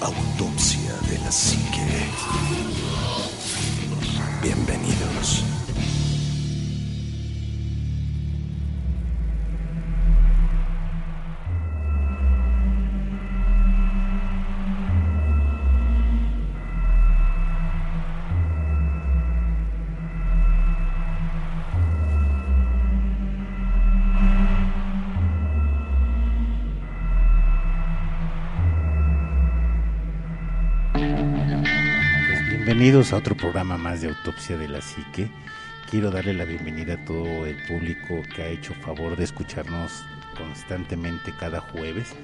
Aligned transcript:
Autopsia 0.00 0.92
de 1.10 1.18
la 1.18 1.30
Psique. 1.30 1.82
Bienvenidos. 4.40 5.07
Bienvenidos 32.78 33.12
a 33.12 33.16
otro 33.16 33.36
programa 33.36 33.76
más 33.76 34.02
de 34.02 34.08
Autopsia 34.08 34.56
de 34.56 34.68
la 34.68 34.80
Psique. 34.80 35.28
Quiero 35.90 36.12
darle 36.12 36.32
la 36.32 36.44
bienvenida 36.44 36.94
a 36.94 37.04
todo 37.04 37.44
el 37.44 37.56
público 37.66 38.22
que 38.36 38.42
ha 38.42 38.46
hecho 38.46 38.72
favor 38.74 39.16
de 39.16 39.24
escucharnos 39.24 40.04
constantemente 40.36 41.34
cada 41.40 41.58
jueves, 41.60 42.14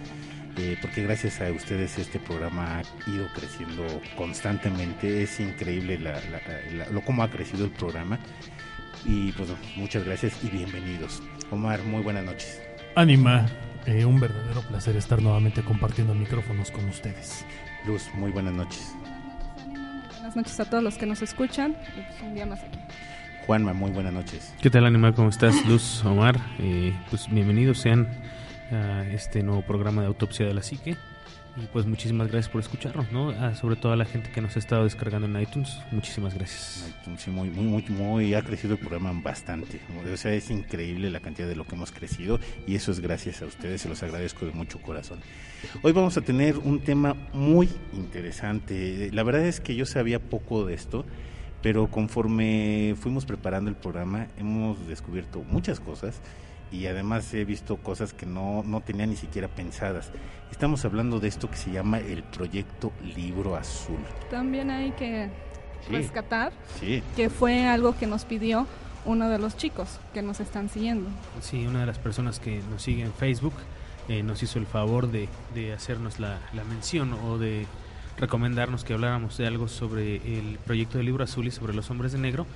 eh, 0.57 0.79
porque 0.81 1.03
gracias 1.03 1.41
a 1.41 1.51
ustedes 1.51 1.99
este 1.99 2.21
programa 2.21 2.79
ha 2.79 3.11
ido 3.11 3.27
creciendo 3.35 3.85
constantemente. 4.17 5.25
Es 5.25 5.41
increíble 5.41 5.99
la, 5.99 6.13
la- 6.31 6.41
la- 6.73 6.89
lo 6.89 7.01
cómo 7.01 7.25
ha 7.25 7.31
crecido 7.31 7.65
el 7.65 7.73
programa. 7.73 8.21
Y 9.05 9.33
pues 9.33 9.49
muchas 9.75 10.05
gracias 10.05 10.35
y 10.45 10.51
bienvenidos. 10.51 11.21
Omar, 11.51 11.83
muy 11.83 12.01
buenas 12.05 12.23
noches. 12.27 12.63
Anima, 12.95 13.47
eh, 13.87 14.05
un 14.05 14.21
verdadero 14.21 14.63
placer 14.63 14.95
estar 14.95 15.21
nuevamente 15.21 15.63
compartiendo 15.63 16.15
micrófonos 16.15 16.71
con 16.71 16.85
ustedes. 16.89 17.45
Luz, 17.85 18.09
muy 18.15 18.31
buenas 18.31 18.55
noches. 18.55 18.95
Buenas 20.25 20.37
noches 20.37 20.59
a 20.59 20.65
todos 20.65 20.83
los 20.83 20.97
que 20.97 21.05
nos 21.05 21.21
escuchan. 21.21 21.73
Y 21.99 22.01
pues 22.01 22.23
un 22.23 22.35
día 22.35 22.47
más 22.47 22.63
aquí. 22.63 22.79
Juanma, 23.47 23.75
muy 23.75 23.91
buenas 23.91 24.15
noches. 24.15 24.55
¿Qué 24.63 24.71
tal, 24.71 24.87
Animal? 24.87 25.15
¿Cómo 25.15 25.29
estás? 25.29 25.67
Luz, 25.67 26.03
Omar. 26.03 26.41
Eh, 26.61 26.95
pues 27.11 27.29
bienvenidos 27.29 27.77
sean 27.77 28.09
a 28.73 29.05
este 29.05 29.43
nuevo 29.43 29.61
programa 29.61 30.01
de 30.01 30.09
Autopsia 30.09 30.47
de 30.47 30.55
la 30.55 30.63
Psique. 30.63 30.97
Y 31.57 31.67
pues 31.67 31.87
muchísimas 31.87 32.27
gracias 32.27 32.51
por 32.51 32.61
escucharnos, 32.61 33.13
¿no? 33.13 33.33
Sobre 33.55 33.77
todo 33.77 33.93
a 33.93 33.97
la 33.97 34.05
gente 34.05 34.31
que 34.31 34.41
nos 34.41 34.57
ha 34.57 34.59
estado 34.59 34.83
descargando 34.83 35.29
en 35.29 35.41
iTunes. 35.41 35.79
Muchísimas 35.93 36.35
gracias. 36.35 36.93
Sí, 37.17 37.31
muy, 37.31 37.49
muy, 37.49 37.65
muy, 37.65 37.85
muy, 37.91 38.35
ha 38.35 38.43
crecido 38.43 38.73
el 38.75 38.81
programa 38.81 39.13
bastante. 39.23 39.81
O 40.13 40.17
sea, 40.17 40.35
es 40.35 40.51
increíble 40.51 41.11
la 41.11 41.21
cantidad 41.21 41.47
de 41.47 41.55
lo 41.55 41.65
que 41.65 41.77
hemos 41.77 41.93
crecido 41.93 42.41
y 42.67 42.75
eso 42.75 42.91
es 42.91 42.99
gracias 42.99 43.41
a 43.41 43.47
ustedes, 43.47 43.83
se 43.83 43.89
los 43.89 44.03
agradezco 44.03 44.47
de 44.47 44.53
mucho 44.53 44.81
corazón. 44.83 45.21
Hoy 45.83 45.93
vamos 45.93 46.17
a 46.17 46.23
tener 46.23 46.59
un 46.59 46.81
tema 46.81 47.15
muy 47.33 47.69
interesante. 47.93 49.11
La 49.13 49.23
verdad 49.23 49.47
es 49.47 49.61
que 49.61 49.77
yo 49.77 49.87
sabía 49.87 50.19
poco 50.19 50.67
de 50.67 50.75
esto, 50.75 51.05
pero 51.63 51.87
conforme 51.87 52.97
fuimos 52.99 53.27
preparando 53.27 53.71
el 53.71 53.77
programa 53.77 54.27
hemos 54.37 54.89
descubierto 54.89 55.45
muchas 55.49 55.79
cosas 55.79 56.21
y 56.75 56.87
además 56.89 57.33
he 57.35 57.45
visto 57.45 57.77
cosas 57.77 58.13
que 58.13 58.27
no, 58.27 58.63
no 58.65 58.81
tenía 58.81 59.07
ni 59.07 59.17
siquiera 59.17 59.49
pensadas. 59.49 60.11
Estamos 60.51 60.85
hablando 60.85 61.21
de 61.21 61.29
esto 61.29 61.51
que 61.51 61.57
se 61.57 61.71
llama 61.71 61.99
el 61.99 62.23
proyecto 62.25 62.93
Libro 63.17 63.57
Azul. 63.57 63.99
También 64.31 64.71
hay 64.71 64.91
que 64.93 65.31
Sí. 65.87 65.93
rescatar 65.93 66.53
Sí, 66.81 67.03
que 67.15 67.29
fue 67.29 67.67
algo 67.67 67.95
que 67.97 68.07
nos 68.07 68.25
pidió 68.25 68.67
uno 69.05 69.29
de 69.29 69.39
los 69.39 69.55
chicos 69.57 70.01
que 70.15 70.23
nos 70.23 70.41
están 70.41 70.71
siguiendo. 70.71 71.11
Sí, 71.43 71.67
una 71.67 71.81
de 71.81 71.87
las 71.87 71.99
personas 71.99 72.41
que 72.41 72.61
nos 72.71 72.83
sigue 72.83 73.03
en 73.03 73.13
Facebook 73.13 73.53
eh, 74.09 74.23
nos 74.23 74.43
hizo 74.43 74.59
el 74.59 74.67
favor 74.67 75.11
de, 75.11 75.29
de 75.55 75.75
hacernos 75.75 76.19
la, 76.19 76.39
la 76.55 76.65
mención 76.65 77.13
o 77.13 77.37
de 77.39 77.67
recomendarnos 78.19 78.83
que 78.85 78.95
habláramos 78.95 79.37
de 79.37 79.47
algo 79.47 79.69
sobre 79.69 80.17
el 80.39 80.59
proyecto 80.65 80.97
del 80.99 81.07
libro 81.07 81.23
azul 81.25 81.47
y 81.47 81.51
sobre 81.51 81.75
los 81.75 81.91
hombres 81.91 82.13
de 82.13 82.19
negro, 82.19 82.47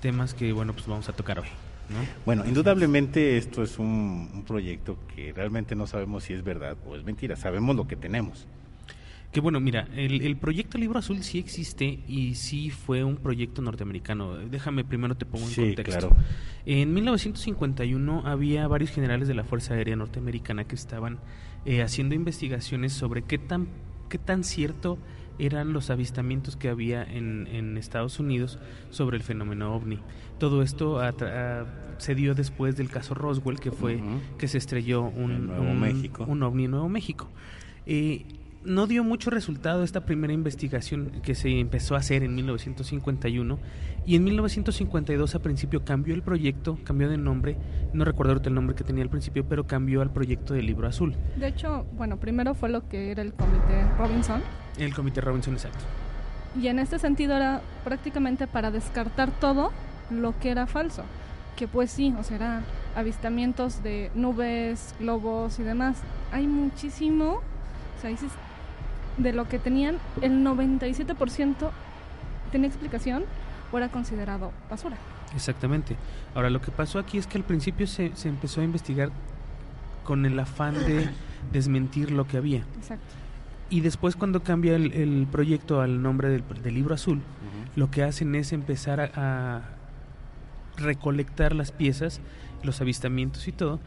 temas 0.00 0.34
que, 0.34 0.52
bueno, 0.52 0.72
pues 0.72 0.86
vamos 0.86 1.08
a 1.08 1.12
tocar 1.12 1.40
hoy. 1.40 1.48
¿No? 1.90 1.98
Bueno, 2.24 2.44
indudablemente 2.46 3.36
esto 3.36 3.62
es 3.62 3.78
un, 3.78 4.30
un 4.34 4.44
proyecto 4.44 4.98
que 5.14 5.32
realmente 5.32 5.74
no 5.74 5.86
sabemos 5.86 6.24
si 6.24 6.32
es 6.32 6.42
verdad 6.42 6.76
o 6.86 6.96
es 6.96 7.04
mentira. 7.04 7.36
Sabemos 7.36 7.76
lo 7.76 7.86
que 7.86 7.96
tenemos. 7.96 8.46
Que 9.32 9.40
bueno, 9.40 9.60
mira, 9.60 9.86
el, 9.94 10.22
el 10.22 10.36
proyecto 10.36 10.78
Libro 10.78 10.98
Azul 10.98 11.22
sí 11.22 11.38
existe 11.38 11.98
y 12.08 12.36
sí 12.36 12.70
fue 12.70 13.04
un 13.04 13.16
proyecto 13.16 13.60
norteamericano. 13.60 14.36
Déjame 14.36 14.82
primero 14.84 15.14
te 15.16 15.26
pongo 15.26 15.44
en 15.44 15.50
Sí, 15.50 15.62
contexto. 15.74 16.08
claro. 16.08 16.16
En 16.64 16.94
1951 16.94 18.22
había 18.24 18.66
varios 18.66 18.90
generales 18.90 19.28
de 19.28 19.34
la 19.34 19.44
Fuerza 19.44 19.74
Aérea 19.74 19.94
Norteamericana 19.96 20.64
que 20.64 20.74
estaban 20.74 21.18
eh, 21.66 21.82
haciendo 21.82 22.14
investigaciones 22.14 22.92
sobre 22.92 23.22
qué 23.22 23.36
tan, 23.38 23.68
qué 24.08 24.18
tan 24.18 24.42
cierto 24.42 24.96
eran 25.38 25.72
los 25.72 25.90
avistamientos 25.90 26.56
que 26.56 26.68
había 26.68 27.02
en, 27.04 27.46
en 27.48 27.76
Estados 27.76 28.18
Unidos 28.20 28.58
sobre 28.90 29.16
el 29.16 29.22
fenómeno 29.22 29.74
ovni. 29.74 29.98
Todo 30.38 30.62
esto 30.62 31.00
a 31.00 31.12
tra- 31.14 31.32
a- 31.64 31.66
se 31.98 32.14
dio 32.14 32.34
después 32.34 32.76
del 32.76 32.90
caso 32.90 33.14
Roswell, 33.14 33.58
que 33.58 33.70
fue 33.72 34.00
que 34.38 34.48
se 34.48 34.58
estrelló 34.58 35.02
un, 35.02 35.30
En 35.32 35.46
Nuevo 35.46 35.70
un- 35.70 35.80
México. 35.80 36.24
un 36.28 36.42
ovni 36.42 36.64
en 36.66 36.70
Nuevo 36.72 36.88
México. 36.88 37.28
Eh, 37.86 38.26
no 38.66 38.86
dio 38.86 39.04
mucho 39.04 39.30
resultado 39.30 39.84
esta 39.84 40.04
primera 40.04 40.32
investigación 40.32 41.12
que 41.22 41.34
se 41.34 41.60
empezó 41.60 41.94
a 41.94 41.98
hacer 41.98 42.22
en 42.22 42.34
1951 42.34 43.58
y 44.04 44.16
en 44.16 44.24
1952 44.24 45.34
a 45.34 45.38
principio 45.38 45.84
cambió 45.84 46.14
el 46.14 46.22
proyecto, 46.22 46.78
cambió 46.84 47.08
de 47.08 47.16
nombre, 47.16 47.56
no 47.92 48.04
recuerdo 48.04 48.32
ahorita 48.32 48.48
el 48.48 48.54
nombre 48.54 48.74
que 48.76 48.84
tenía 48.84 49.02
al 49.02 49.10
principio, 49.10 49.44
pero 49.48 49.66
cambió 49.66 50.02
al 50.02 50.12
proyecto 50.12 50.54
del 50.54 50.66
libro 50.66 50.86
azul, 50.88 51.14
De 51.36 51.48
hecho, 51.48 51.86
bueno, 51.96 52.16
primero 52.18 52.54
fue 52.54 52.68
lo 52.68 52.88
que 52.88 53.10
era 53.10 53.22
el 53.22 53.32
comité 53.32 53.84
Robinson. 53.98 54.42
el 54.78 54.94
comité 54.94 55.20
Robinson 55.20 55.54
exacto. 55.54 55.84
Y 56.60 56.68
en 56.68 56.78
este 56.78 56.98
sentido 56.98 57.36
era 57.36 57.60
prácticamente 57.84 58.46
para 58.46 58.70
descartar 58.70 59.30
todo 59.30 59.72
lo 60.10 60.38
que 60.38 60.50
era 60.50 60.66
falso. 60.66 61.02
Que 61.54 61.68
pues 61.68 61.90
sí, 61.90 62.14
o 62.18 62.22
sea, 62.22 62.36
eran 62.36 62.64
avistamientos 62.94 63.82
de 63.82 64.10
nubes, 64.14 64.94
globos 64.98 65.58
y 65.58 65.62
demás. 65.62 65.98
Hay 66.32 66.46
muchísimo, 66.46 67.40
o 67.98 68.00
sea, 68.00 68.10
de 69.16 69.32
lo 69.32 69.48
que 69.48 69.58
tenían, 69.58 69.98
el 70.20 70.44
97% 70.44 71.70
tenía 72.52 72.68
explicación 72.68 73.24
o 73.72 73.78
era 73.78 73.88
considerado 73.88 74.52
basura. 74.70 74.96
Exactamente. 75.34 75.96
Ahora, 76.34 76.50
lo 76.50 76.60
que 76.60 76.70
pasó 76.70 76.98
aquí 76.98 77.18
es 77.18 77.26
que 77.26 77.38
al 77.38 77.44
principio 77.44 77.86
se, 77.86 78.14
se 78.14 78.28
empezó 78.28 78.60
a 78.60 78.64
investigar 78.64 79.10
con 80.04 80.24
el 80.24 80.38
afán 80.38 80.74
de 80.74 81.08
desmentir 81.52 82.10
lo 82.10 82.26
que 82.26 82.36
había. 82.36 82.62
Exacto. 82.76 83.04
Y 83.68 83.80
después 83.80 84.14
cuando 84.14 84.42
cambia 84.42 84.76
el, 84.76 84.92
el 84.92 85.26
proyecto 85.30 85.80
al 85.80 86.00
nombre 86.00 86.28
del, 86.28 86.44
del 86.62 86.74
libro 86.74 86.94
azul, 86.94 87.20
lo 87.74 87.90
que 87.90 88.04
hacen 88.04 88.34
es 88.36 88.52
empezar 88.52 89.00
a, 89.00 89.10
a 89.14 89.62
recolectar 90.76 91.54
las 91.54 91.72
piezas, 91.72 92.20
los 92.62 92.80
avistamientos 92.80 93.48
y 93.48 93.52
todo, 93.52 93.80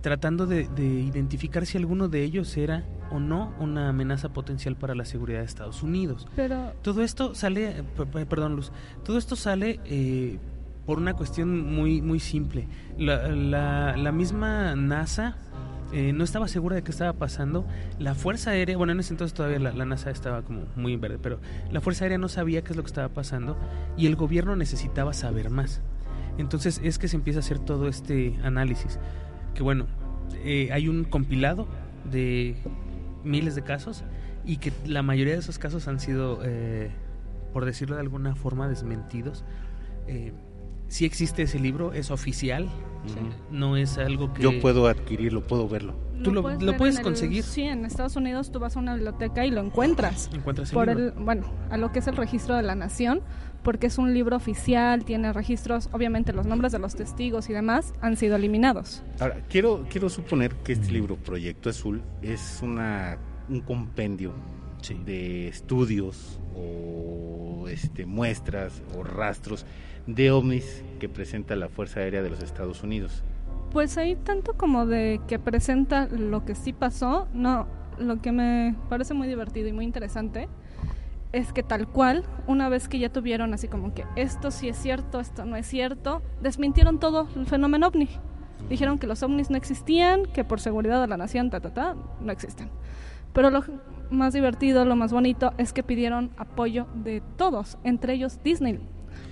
tratando 0.00 0.46
de, 0.46 0.68
de 0.68 0.84
identificar 0.84 1.66
si 1.66 1.76
alguno 1.78 2.08
de 2.08 2.22
ellos 2.24 2.56
era 2.56 2.84
o 3.10 3.18
no 3.20 3.52
una 3.60 3.88
amenaza 3.88 4.30
potencial 4.30 4.76
para 4.76 4.94
la 4.94 5.04
seguridad 5.04 5.40
de 5.40 5.44
Estados 5.46 5.82
Unidos. 5.82 6.26
Pero 6.36 6.72
Todo 6.82 7.02
esto 7.02 7.34
sale, 7.34 7.84
perdón 8.28 8.56
Luz, 8.56 8.72
todo 9.04 9.18
esto 9.18 9.36
sale 9.36 9.80
eh, 9.84 10.38
por 10.86 10.98
una 10.98 11.14
cuestión 11.14 11.72
muy, 11.74 12.00
muy 12.02 12.20
simple. 12.20 12.66
La, 12.98 13.28
la- 13.28 13.96
la 13.96 14.12
misma 14.12 14.74
NASA 14.76 15.36
eh, 15.92 16.12
no 16.12 16.22
estaba 16.24 16.46
segura 16.48 16.76
de 16.76 16.82
qué 16.82 16.92
estaba 16.92 17.12
pasando. 17.14 17.66
La 17.98 18.14
Fuerza 18.14 18.50
Aérea, 18.52 18.76
bueno, 18.76 18.92
en 18.92 19.00
ese 19.00 19.12
entonces 19.12 19.34
todavía 19.34 19.58
la, 19.58 19.72
la 19.72 19.84
NASA 19.84 20.10
estaba 20.10 20.42
como 20.42 20.62
muy 20.76 20.94
en 20.94 21.00
verde, 21.00 21.18
pero 21.20 21.40
la 21.72 21.80
Fuerza 21.80 22.04
Aérea 22.04 22.16
no 22.18 22.28
sabía 22.28 22.62
qué 22.62 22.70
es 22.72 22.76
lo 22.76 22.82
que 22.84 22.88
estaba 22.88 23.08
pasando 23.08 23.58
y 23.96 24.06
el 24.06 24.14
gobierno 24.16 24.54
necesitaba 24.56 25.12
saber 25.12 25.50
más. 25.50 25.80
Entonces 26.38 26.80
es 26.84 26.98
que 26.98 27.08
se 27.08 27.16
empieza 27.16 27.40
a 27.40 27.42
hacer 27.42 27.58
todo 27.58 27.88
este 27.88 28.38
análisis. 28.44 28.98
Que 29.54 29.62
bueno, 29.62 29.86
eh, 30.44 30.70
hay 30.72 30.88
un 30.88 31.04
compilado 31.04 31.66
de 32.10 32.56
miles 33.24 33.54
de 33.54 33.62
casos 33.62 34.04
y 34.44 34.56
que 34.56 34.72
la 34.86 35.02
mayoría 35.02 35.34
de 35.34 35.40
esos 35.40 35.58
casos 35.58 35.86
han 35.88 36.00
sido, 36.00 36.40
eh, 36.44 36.90
por 37.52 37.64
decirlo 37.64 37.96
de 37.96 38.02
alguna 38.02 38.34
forma, 38.34 38.68
desmentidos. 38.68 39.44
Eh, 40.06 40.32
sí 40.88 41.04
existe 41.04 41.42
ese 41.42 41.58
libro, 41.58 41.92
es 41.92 42.10
oficial, 42.10 42.68
no 43.50 43.76
es 43.76 43.96
algo 43.98 44.32
que... 44.32 44.42
Yo 44.42 44.60
puedo 44.60 44.86
adquirirlo, 44.88 45.42
puedo 45.42 45.68
verlo. 45.68 45.94
¿Tú 46.22 46.32
lo- 46.32 46.42
puedes 46.42 46.60
lo 46.62 46.76
puedes 46.76 46.96
el- 46.98 47.02
conseguir? 47.02 47.44
sí, 47.44 47.62
en 47.62 47.84
Estados 47.86 48.14
Unidos 48.16 48.50
tú 48.52 48.58
vas 48.58 48.76
a 48.76 48.80
una 48.80 48.94
biblioteca 48.94 49.46
y 49.46 49.50
lo 49.50 49.60
encuentras. 49.62 50.28
Encuentras 50.34 50.70
el 50.70 50.74
por 50.74 50.88
libro. 50.88 51.04
el, 51.06 51.12
bueno, 51.24 51.46
a 51.70 51.76
lo 51.78 51.92
que 51.92 52.00
es 52.00 52.06
el 52.08 52.16
registro 52.16 52.56
de 52.56 52.62
la 52.62 52.74
nación, 52.74 53.22
porque 53.62 53.86
es 53.88 53.98
un 53.98 54.14
libro 54.14 54.36
oficial, 54.36 55.04
tiene 55.04 55.32
registros, 55.32 55.88
obviamente 55.92 56.32
los 56.32 56.46
nombres 56.46 56.72
de 56.72 56.78
los 56.78 56.94
testigos 56.94 57.50
y 57.50 57.52
demás 57.52 57.92
han 58.00 58.16
sido 58.16 58.36
eliminados. 58.36 59.02
Ahora, 59.18 59.42
quiero, 59.48 59.86
quiero 59.90 60.08
suponer 60.08 60.54
que 60.56 60.72
este 60.72 60.90
libro, 60.92 61.16
Proyecto 61.16 61.68
Azul, 61.70 62.02
es 62.22 62.60
una, 62.62 63.18
un 63.48 63.60
compendio 63.60 64.32
Sí. 64.82 64.94
de 65.04 65.46
estudios 65.48 66.40
o 66.56 67.66
este, 67.68 68.06
muestras 68.06 68.82
o 68.96 69.02
rastros 69.02 69.66
de 70.06 70.30
ovnis 70.30 70.82
que 70.98 71.06
presenta 71.08 71.54
la 71.54 71.68
Fuerza 71.68 72.00
Aérea 72.00 72.22
de 72.22 72.30
los 72.30 72.42
Estados 72.42 72.82
Unidos. 72.82 73.22
Pues 73.72 73.98
ahí 73.98 74.16
tanto 74.16 74.54
como 74.54 74.86
de 74.86 75.20
que 75.28 75.38
presenta 75.38 76.06
lo 76.08 76.46
que 76.46 76.54
sí 76.54 76.72
pasó, 76.72 77.28
no, 77.34 77.66
lo 77.98 78.22
que 78.22 78.32
me 78.32 78.74
parece 78.88 79.12
muy 79.12 79.28
divertido 79.28 79.68
y 79.68 79.72
muy 79.72 79.84
interesante 79.84 80.48
es 81.32 81.52
que 81.52 81.62
tal 81.62 81.86
cual, 81.86 82.24
una 82.46 82.68
vez 82.68 82.88
que 82.88 82.98
ya 82.98 83.12
tuvieron 83.12 83.54
así 83.54 83.68
como 83.68 83.94
que 83.94 84.04
esto 84.16 84.50
sí 84.50 84.68
es 84.68 84.76
cierto, 84.76 85.20
esto 85.20 85.44
no 85.44 85.56
es 85.56 85.66
cierto, 85.66 86.22
desmintieron 86.40 86.98
todo 86.98 87.28
el 87.36 87.46
fenómeno 87.46 87.86
ovni. 87.86 88.08
Dijeron 88.68 88.98
que 88.98 89.06
los 89.06 89.22
ovnis 89.22 89.50
no 89.50 89.56
existían, 89.56 90.26
que 90.26 90.44
por 90.44 90.60
seguridad 90.60 91.00
de 91.00 91.06
la 91.06 91.16
nación, 91.16 91.50
ta, 91.50 91.60
ta, 91.60 91.72
ta, 91.72 91.96
no 92.20 92.32
existen. 92.32 92.70
Pero 93.32 93.50
lo 93.50 93.62
más 94.10 94.32
divertido, 94.32 94.84
lo 94.84 94.96
más 94.96 95.12
bonito, 95.12 95.52
es 95.56 95.72
que 95.72 95.82
pidieron 95.82 96.30
apoyo 96.36 96.86
de 96.94 97.22
todos, 97.36 97.78
entre 97.84 98.14
ellos 98.14 98.40
Disney. 98.42 98.80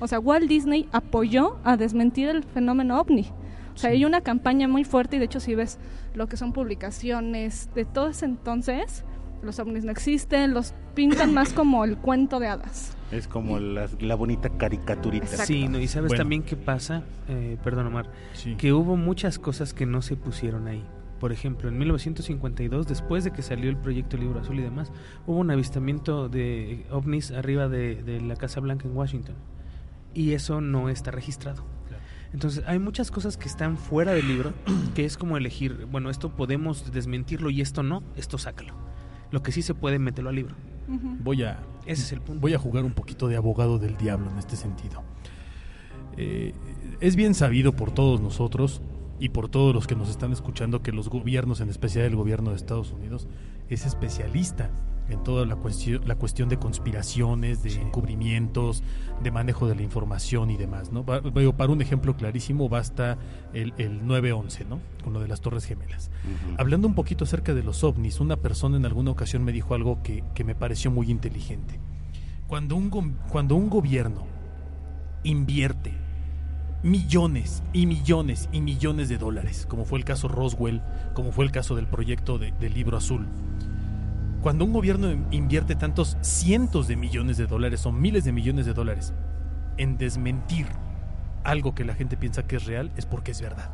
O 0.01 0.07
sea, 0.07 0.21
Walt 0.21 0.49
Disney 0.49 0.89
apoyó 0.93 1.59
a 1.65 1.77
desmentir 1.77 2.29
el 2.29 2.45
fenómeno 2.45 3.01
ovni. 3.01 3.27
O 3.75 3.79
sea, 3.79 3.91
hay 3.91 4.05
una 4.05 4.23
campaña 4.23 4.67
muy 4.67 4.85
fuerte 4.85 5.17
y 5.17 5.19
de 5.19 5.27
hecho 5.27 5.41
si 5.41 5.55
ves 5.55 5.79
lo 6.15 6.27
que 6.27 6.37
son 6.37 6.53
publicaciones 6.53 7.71
de 7.75 7.85
todo 7.85 8.09
ese 8.09 8.25
entonces, 8.25 9.05
los 9.43 9.59
ovnis 9.59 9.85
no 9.85 9.91
existen, 9.93 10.53
los 10.55 10.75
pintan 10.95 11.33
más 11.35 11.53
como 11.53 11.85
el 11.85 11.97
cuento 11.99 12.41
de 12.41 12.49
hadas. 12.49 12.97
Es 13.13 13.27
como 13.29 13.59
la, 13.59 13.89
la 14.01 14.15
bonita 14.15 14.51
caricaturita. 14.51 15.25
Exacto. 15.25 15.47
Sí, 15.47 15.69
no, 15.69 15.79
y 15.79 15.87
sabes 15.89 16.09
Bueno. 16.09 16.23
también 16.23 16.43
qué 16.43 16.57
pasa, 16.57 17.03
eh, 17.29 17.57
perdón 17.65 17.87
Omar, 17.87 18.11
Sí. 18.35 18.55
que 18.57 18.73
hubo 18.73 18.97
muchas 18.97 19.39
cosas 19.39 19.73
que 19.73 19.87
no 19.87 20.03
se 20.03 20.17
pusieron 20.17 20.67
ahí. 20.69 20.85
Por 21.21 21.33
ejemplo, 21.33 21.69
en 21.69 21.79
1952, 21.79 22.87
después 22.87 23.25
de 23.25 23.33
que 23.33 23.43
salió 23.43 23.71
el 23.71 23.77
proyecto 23.77 24.17
Libro 24.17 24.41
Azul 24.41 24.59
y 24.61 24.63
demás, 24.63 24.93
hubo 25.27 25.39
un 25.39 25.51
avistamiento 25.51 26.29
de 26.29 26.87
ovnis 26.91 27.31
arriba 27.33 27.69
de, 27.69 28.03
de 28.03 28.21
la 28.21 28.37
Casa 28.37 28.61
Blanca 28.61 28.87
en 28.87 28.97
Washington. 28.97 29.35
Y 30.15 30.33
eso 30.33 30.61
no 30.61 30.89
está 30.89 31.11
registrado. 31.11 31.65
Entonces, 32.33 32.63
hay 32.67 32.79
muchas 32.79 33.11
cosas 33.11 33.39
que 33.39 33.49
están 33.49 33.79
fuera 33.79 34.13
del 34.13 34.29
libro, 34.29 34.53
que 34.95 35.07
es 35.07 35.17
como 35.17 35.39
elegir, 35.39 35.87
bueno, 35.91 36.11
esto 36.11 36.29
podemos 36.37 36.93
desmentirlo 36.93 37.49
y 37.49 37.63
esto 37.63 37.83
no, 37.83 38.03
esto 38.17 38.37
sácalo. 38.37 38.75
Lo 39.31 39.43
que 39.43 39.53
sí 39.53 39.63
se 39.63 39.75
puede, 39.75 39.99
mételo 39.99 40.29
al 40.29 40.37
libro. 40.37 40.55
Voy 41.23 41.43
a, 41.43 41.61
Ese 41.85 42.03
es 42.03 42.13
el 42.13 42.21
punto. 42.21 42.41
voy 42.41 42.55
a 42.55 42.59
jugar 42.59 42.85
un 42.85 42.93
poquito 42.93 43.29
de 43.29 43.37
abogado 43.37 43.79
del 43.79 43.97
diablo 43.97 44.31
en 44.31 44.39
este 44.39 44.57
sentido. 44.57 45.03
Eh, 46.17 46.55
es 47.01 47.15
bien 47.15 47.35
sabido 47.35 47.77
por 47.77 47.93
todos 47.93 48.21
nosotros 48.21 48.81
y 49.21 49.29
por 49.29 49.49
todos 49.49 49.75
los 49.75 49.87
que 49.87 49.95
nos 49.95 50.09
están 50.09 50.33
escuchando 50.33 50.83
que 50.83 50.93
los 50.93 51.09
gobiernos, 51.09 51.61
en 51.61 51.69
especial 51.69 52.07
el 52.07 52.17
gobierno 52.17 52.51
de 52.51 52.57
Estados 52.57 52.93
Unidos, 52.93 53.29
es 53.69 53.85
especialista 53.85 54.71
en 55.09 55.23
toda 55.25 55.47
la 55.47 55.57
cuestión, 55.57 56.03
la 56.07 56.15
cuestión 56.17 56.49
de 56.49 56.59
conspiraciones, 56.59 57.63
de 57.63 57.73
encubrimientos, 57.81 58.83
de 59.23 59.31
manejo 59.31 59.67
de 59.67 59.75
la 59.75 59.83
información 59.83 60.51
y 60.51 60.57
demás. 60.57 60.93
¿no? 60.93 61.05
Pa- 61.05 61.21
digo, 61.21 61.55
Para 61.55 61.73
un 61.73 61.81
ejemplo 61.83 62.17
clarísimo 62.17 62.69
basta 62.69 63.17
el, 63.53 63.73
el 63.79 64.03
9-11, 64.03 64.67
¿no? 64.69 64.81
con 65.03 65.13
lo 65.15 65.21
de 65.21 65.29
las 65.29 65.41
Torres 65.41 65.65
Gemelas. 65.65 66.11
Hablando 66.59 66.87
un 66.89 66.95
poquito 66.95 67.25
acerca 67.25 67.55
de 67.55 67.63
los 67.63 67.85
ovnis, 67.85 68.21
una 68.21 68.37
persona 68.37 68.77
en 68.77 68.85
alguna 68.87 69.11
ocasión 69.11 69.45
me 69.45 69.53
dijo 69.53 69.75
algo 69.75 70.03
que, 70.03 70.25
que 70.35 70.45
me 70.45 70.55
pareció 70.55 70.91
muy 70.91 71.11
inteligente. 71.11 71.81
Cuando 72.47 72.77
un, 72.77 72.91
cuando 73.31 73.55
un 73.57 73.69
gobierno 73.71 74.27
invierte 75.25 75.93
millones 76.83 77.63
y 77.73 77.87
millones 77.87 78.49
y 78.53 78.61
millones 78.61 79.09
de 79.09 79.19
dólares, 79.19 79.67
como 79.69 79.85
fue 79.85 79.99
el 79.99 80.05
caso 80.05 80.29
Roswell, 80.29 80.81
como 81.15 81.33
fue 81.33 81.45
el 81.45 81.51
caso 81.51 81.75
del 81.75 81.87
proyecto 81.89 82.39
de- 82.39 82.53
del 82.53 82.73
libro 82.75 82.97
azul, 82.97 83.27
cuando 84.49 84.65
un 84.65 84.73
gobierno 84.73 85.11
invierte 85.31 85.75
tantos 85.75 86.17
cientos 86.23 86.89
de 86.89 86.97
millones 86.97 87.37
de 87.37 87.47
dólares 87.47 87.85
o 87.85 87.93
miles 87.93 88.25
de 88.25 88.33
millones 88.33 88.65
de 88.65 88.73
dólares 88.73 89.13
en 89.77 89.99
desmentir 89.99 90.65
algo 91.45 91.75
que 91.75 91.85
la 91.85 91.95
gente 91.95 92.17
piensa 92.17 92.47
que 92.47 92.57
es 92.57 92.65
real, 92.65 92.91
es 92.97 93.05
porque 93.05 93.33
es 93.33 93.43
verdad. 93.43 93.71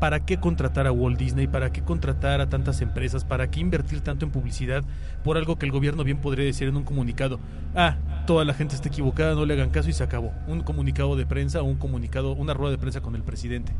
¿Para 0.00 0.26
qué 0.26 0.40
contratar 0.40 0.88
a 0.88 0.90
Walt 0.90 1.16
Disney? 1.16 1.46
¿Para 1.46 1.70
qué 1.70 1.80
contratar 1.80 2.40
a 2.40 2.48
tantas 2.48 2.80
empresas? 2.80 3.24
¿Para 3.24 3.52
qué 3.52 3.60
invertir 3.60 4.00
tanto 4.00 4.24
en 4.24 4.32
publicidad 4.32 4.82
por 5.22 5.36
algo 5.36 5.54
que 5.54 5.66
el 5.66 5.70
gobierno 5.70 6.02
bien 6.02 6.18
podría 6.18 6.44
decir 6.44 6.66
en 6.66 6.76
un 6.76 6.82
comunicado? 6.82 7.38
Ah, 7.76 7.98
toda 8.26 8.44
la 8.44 8.54
gente 8.54 8.74
está 8.74 8.88
equivocada, 8.88 9.36
no 9.36 9.46
le 9.46 9.54
hagan 9.54 9.70
caso 9.70 9.88
y 9.88 9.92
se 9.92 10.02
acabó. 10.02 10.32
Un 10.48 10.62
comunicado 10.62 11.14
de 11.14 11.24
prensa 11.24 11.62
o 11.62 11.66
un 11.66 11.76
comunicado, 11.76 12.32
una 12.32 12.52
rueda 12.52 12.72
de 12.72 12.78
prensa 12.78 13.00
con 13.00 13.14
el 13.14 13.22
presidente. 13.22 13.72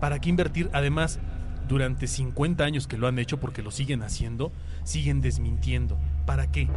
¿Para 0.00 0.18
qué 0.18 0.30
invertir? 0.30 0.68
Además, 0.72 1.20
durante 1.68 2.06
50 2.06 2.64
años 2.64 2.86
que 2.86 2.96
lo 2.98 3.06
han 3.06 3.18
hecho, 3.18 3.38
porque 3.38 3.62
lo 3.62 3.70
siguen 3.70 4.02
haciendo, 4.02 4.52
siguen 4.84 5.20
desmintiendo. 5.20 5.98
¿Para 6.26 6.50
qué? 6.50 6.68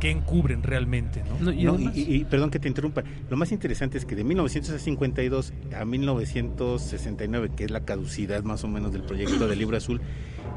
¿Qué 0.00 0.10
encubren 0.10 0.62
realmente? 0.62 1.22
¿no? 1.28 1.38
No, 1.46 1.52
y 1.52 1.64
No, 1.64 1.74
además- 1.74 1.96
y, 1.96 2.16
y- 2.16 2.24
perdón 2.24 2.50
que 2.50 2.58
te 2.58 2.68
interrumpa. 2.68 3.02
Lo 3.30 3.36
más 3.36 3.52
interesante 3.52 3.96
es 3.96 4.04
que 4.04 4.14
de 4.16 4.24
1952 4.24 5.52
a 5.78 5.84
1969, 5.84 7.50
que 7.56 7.64
es 7.64 7.70
la 7.70 7.80
caducidad 7.80 8.42
más 8.42 8.64
o 8.64 8.68
menos 8.68 8.92
del 8.92 9.02
proyecto 9.02 9.46
del 9.48 9.58
Libro 9.58 9.76
Azul, 9.76 10.00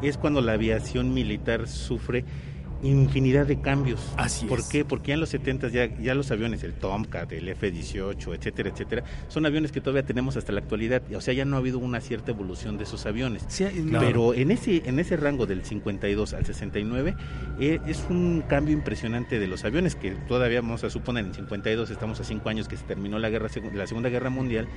es 0.01 0.18
cuando 0.18 0.41
la 0.41 0.53
aviación 0.53 1.13
militar 1.13 1.68
sufre 1.68 2.25
infinidad 2.83 3.45
de 3.45 3.59
cambios. 3.59 4.13
Así 4.18 4.45
¿Por 4.45 4.59
es. 4.59 4.68
qué? 4.68 4.85
Porque 4.85 5.09
ya 5.09 5.13
en 5.15 5.19
los 5.19 5.29
70 5.29 5.69
ya, 5.69 5.85
ya 6.00 6.13
los 6.15 6.31
aviones, 6.31 6.63
el 6.63 6.74
Tomcat, 6.74 7.31
el 7.31 7.50
F-18, 7.50 8.35
etcétera, 8.35 8.69
etcétera, 8.69 9.03
son 9.27 9.45
aviones 9.45 9.71
que 9.71 9.81
todavía 9.81 10.03
tenemos 10.06 10.38
hasta 10.38 10.51
la 10.51 10.59
actualidad. 10.59 11.01
O 11.15 11.21
sea, 11.21 11.33
ya 11.33 11.45
no 11.45 11.56
ha 11.56 11.59
habido 11.59 11.79
una 11.79 12.01
cierta 12.01 12.31
evolución 12.31 12.77
de 12.77 12.83
esos 12.83 13.06
aviones. 13.06 13.44
Sí, 13.47 13.65
Claro. 13.89 14.06
Pero 14.06 14.33
en 14.33 14.51
ese, 14.51 14.83
en 14.85 15.00
ese 15.00 15.18
rango 15.18 15.45
del 15.45 15.63
52 15.63 16.33
al 16.33 16.45
69 16.45 17.15
eh, 17.59 17.79
es 17.88 18.06
un 18.09 18.44
cambio 18.47 18.74
impresionante 18.74 19.39
de 19.39 19.47
los 19.47 19.63
aviones 19.65 19.95
que 19.95 20.12
todavía 20.12 20.62
vamos 20.62 20.83
a 20.83 20.89
suponer 20.89 21.25
en 21.25 21.33
52 21.33 21.89
estamos 21.89 22.19
a 22.19 22.24
cinco 22.24 22.50
años 22.50 22.68
que 22.68 22.75
se 22.77 22.83
terminó 22.83 23.18
la 23.19 23.29
guerra 23.29 23.47
la 23.74 23.88
Segunda 23.88 24.09
Guerra 24.09 24.29
Mundial 24.29 24.68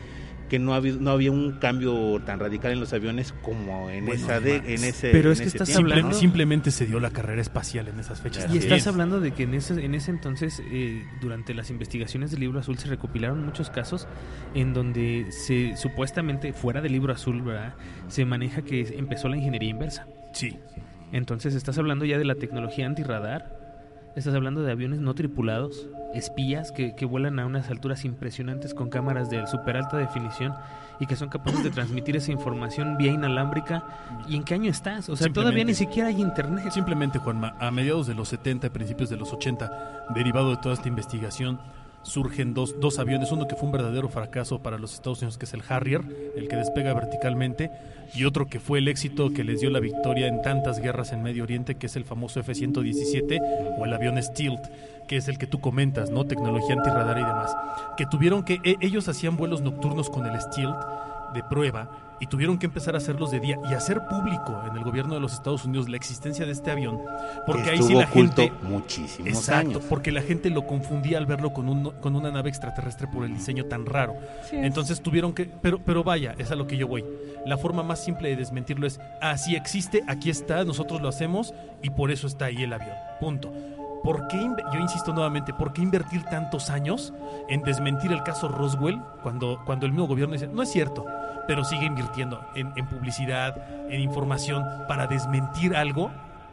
que 0.49 0.59
no, 0.59 0.73
ha 0.75 0.77
habido, 0.77 1.01
no 1.01 1.11
había 1.11 1.31
un 1.31 1.53
cambio 1.59 2.21
tan 2.25 2.41
radical 2.41 2.73
en 2.73 2.81
los 2.81 2.93
aviones 2.93 3.33
como 3.43 3.89
en 3.91 4.07
Bueno, 4.07 4.23
esa 4.25 4.41
de, 4.41 4.57
en 4.57 4.85
ese 4.85 5.11
Pero 5.11 5.29
en 5.29 5.33
es 5.35 5.41
que 5.41 5.47
ese 5.49 5.57
estás 5.59 5.69
tiempo, 5.69 5.83
hablando- 5.93 6.09
¿no? 6.11 6.15
Simplemente 6.15 6.71
se 6.71 6.87
dio 6.87 6.99
la 7.01 7.11
carrera 7.11 7.41
espacial 7.41 7.89
en 7.91 8.01
esas 8.01 8.21
fechas. 8.21 8.53
Y 8.53 8.59
estás 8.59 8.79
es. 8.79 8.87
hablando 8.87 9.21
de 9.21 9.33
que 9.33 9.45
en 9.45 9.55
ese, 9.55 9.85
en 9.85 9.95
ese 9.95 10.11
entonces, 10.11 10.63
eh, 10.71 11.05
durante 11.21 11.55
las 11.55 11.71
investigaciones 11.71 12.31
del 12.31 12.41
libro 12.41 12.61
azul, 12.61 12.79
se 12.79 12.89
recopilaron 12.89 13.45
muchos 13.45 13.71
casos 13.71 14.07
en 14.55 14.73
donde 14.73 15.27
se 15.31 15.77
supuestamente, 15.77 16.53
fuera 16.53 16.81
del 16.81 16.93
libro 16.93 17.13
azul, 17.13 17.43
¿verdad? 17.43 17.75
Se 18.09 18.25
maneja 18.25 18.63
que 18.63 18.83
empezó 18.97 19.29
la 19.29 19.37
ingeniería 19.37 19.71
inversa. 19.71 20.07
Sí. 20.33 20.59
Entonces 21.13 21.55
estás 21.55 21.77
hablando 21.79 22.05
ya 22.05 22.19
de 22.19 22.25
la 22.25 22.37
tecnología 22.37 22.87
antirradar, 22.87 23.59
estás 24.15 24.35
hablando 24.35 24.63
de 24.63 24.73
aviones 24.73 25.01
no 25.01 25.15
tripulados, 25.15 25.89
espías 26.15 26.73
que, 26.73 26.95
que 26.95 27.05
vuelan 27.05 27.39
a 27.39 27.47
unas 27.47 27.71
alturas 27.71 28.05
impresionantes 28.05 28.75
con 28.75 28.91
cámaras 28.91 29.31
de 29.31 29.47
super 29.47 29.77
alta 29.77 29.97
definición 29.97 30.55
y 31.01 31.07
que 31.07 31.17
son 31.17 31.31
capaces 31.31 31.65
de 31.65 31.71
transmitir 31.71 32.15
esa 32.15 32.31
información 32.31 32.99
vía 32.99 33.11
inalámbrica. 33.11 33.83
¿Y 34.29 34.37
en 34.37 34.45
qué 34.45 34.55
año 34.55 34.71
estás? 34.71 35.09
O 35.09 35.17
sea, 35.17 35.33
todavía 35.33 35.65
ni 35.65 35.75
siquiera 35.75 36.11
hay 36.11 36.21
internet. 36.21 36.71
Simplemente, 36.71 37.19
Juanma, 37.19 37.55
a 37.59 37.71
mediados 37.71 38.07
de 38.07 38.15
los 38.15 38.29
70 38.29 38.67
y 38.67 38.71
principios 38.71 39.09
de 39.09 39.17
los 39.17 39.33
80, 39.33 40.07
derivado 40.15 40.51
de 40.51 40.59
toda 40.59 40.75
esta 40.75 40.89
investigación, 40.89 41.59
surgen 42.03 42.55
dos, 42.55 42.81
dos 42.81 42.99
aviones, 42.99 43.31
uno 43.31 43.47
que 43.47 43.57
fue 43.57 43.67
un 43.67 43.73
verdadero 43.73 44.09
fracaso 44.09 44.61
para 44.63 44.79
los 44.79 44.95
Estados 44.95 45.21
Unidos, 45.21 45.39
que 45.39 45.45
es 45.45 45.55
el 45.55 45.63
Harrier, 45.69 46.01
el 46.37 46.49
que 46.49 46.57
despega 46.57 46.95
verticalmente, 46.95 47.71
y 48.15 48.25
otro 48.25 48.47
que 48.47 48.59
fue 48.59 48.79
el 48.79 48.89
éxito 48.89 49.31
que 49.33 49.45
les 49.45 49.61
dio 49.61 49.71
la 49.71 49.81
victoria 49.81 50.27
en 50.27 50.43
tantas 50.43 50.81
guerras 50.81 51.13
en 51.13 51.23
Medio 51.23 51.45
Oriente, 51.45 51.75
que 51.77 51.87
es 51.87 51.97
el 51.97 52.05
famoso 52.05 52.41
F-117 52.41 53.77
o 53.79 53.85
el 53.85 53.93
avión 53.93 54.21
Stealth, 54.23 54.67
que 55.07 55.17
es 55.17 55.29
el 55.29 55.39
que 55.39 55.47
tú 55.47 55.61
comentas, 55.61 56.11
¿no? 56.11 56.25
Tecnología 56.25 56.75
antirradar 56.77 57.19
y 57.19 57.23
demás. 57.25 57.55
Que 57.97 58.07
tuvieron 58.07 58.45
que, 58.45 58.55
e- 58.65 58.77
ellos 58.81 59.09
hacían 59.09 59.37
vuelos 59.37 59.61
nocturnos 59.61 60.09
con 60.09 60.27
el 60.27 60.41
Stealth 60.41 60.77
de 61.35 61.43
prueba 61.45 61.89
y 62.21 62.27
tuvieron 62.27 62.59
que 62.59 62.67
empezar 62.67 62.95
a 62.95 62.99
hacerlos 62.99 63.31
de 63.31 63.41
día 63.41 63.59
y 63.71 63.75
hacer 63.75 64.01
público 64.09 64.63
en 64.71 64.77
el 64.77 64.85
gobierno 64.85 65.15
de 65.15 65.21
los 65.21 65.33
Estados 65.33 65.65
Unidos 65.65 65.89
la 65.89 65.97
existencia 65.97 66.45
de 66.45 66.53
este 66.53 66.71
avión, 66.71 67.01
porque 67.47 67.63
Que 67.63 67.71
ahí 67.71 67.83
sí 67.83 67.95
la 67.95 68.05
oculto 68.05 68.43
gente 68.43 68.53
muchísimos 68.63 69.29
Exacto, 69.29 69.71
años. 69.71 69.85
porque 69.89 70.13
la 70.13 70.23
gente 70.23 70.51
lo 70.51 70.67
confundía 70.67 71.19
al 71.19 71.27
verlo 71.27 71.53
con, 71.53 71.69
un, 71.69 71.91
con 72.01 72.15
una 72.15 72.31
nave 72.31 72.51
extraterrestre 72.51 73.09
por 73.09 73.25
el 73.25 73.35
diseño 73.35 73.65
tan 73.65 73.87
raro. 73.87 74.15
Sí. 74.49 74.57
Entonces 74.57 75.01
tuvieron 75.01 75.33
que, 75.33 75.47
pero, 75.47 75.79
pero 75.79 76.05
vaya, 76.05 76.35
es 76.39 76.51
a 76.51 76.55
lo 76.57 76.67
que 76.67 76.77
yo 76.77 76.87
voy. 76.87 77.05
La 77.47 77.57
forma 77.57 77.83
más 77.83 78.05
simple 78.05 78.29
de 78.29 78.37
desmentirlo 78.37 78.87
es, 78.87 79.01
así 79.23 79.57
existe, 79.57 80.03
aquí 80.07 80.29
está, 80.29 80.65
nosotros 80.65 81.01
lo 81.01 81.09
hacemos 81.09 81.55
y 81.83 81.91
por 81.91 82.11
eso 82.11 82.27
está 82.27 82.47
ahí 82.47 82.63
el 82.63 82.73
avión. 82.73 82.95
Punto. 83.19 83.51
¿Por 84.03 84.29
qué, 84.29 84.39
yo 84.73 84.81
insisto 84.81 85.13
nuevamente, 85.13 85.53
¿por 85.53 85.73
qué 85.73 85.83
invertir 85.83 86.25
tantos 86.25 86.71
años 86.71 87.13
en 87.49 87.63
desmentir 87.63 88.13
el 88.13 88.23
caso 88.23 88.49
Roswell 88.49 88.99
cuando, 89.23 89.61
cuando 89.67 89.87
el 89.87 89.93
mismo 89.93 90.07
gobierno 90.07 90.33
dice, 90.33 90.49
no 90.49 90.63
es 90.63 90.71
cierto, 90.71 91.05
pero 91.47 91.65
sigue 91.65 91.85
invirtiendo 91.85 92.41
en, 92.55 92.73
en 92.77 92.89
publicidad, 92.89 93.57
en 93.91 94.01
información 94.01 94.65
para 94.89 95.07
desmentir 95.07 95.77
algo 95.77 96.11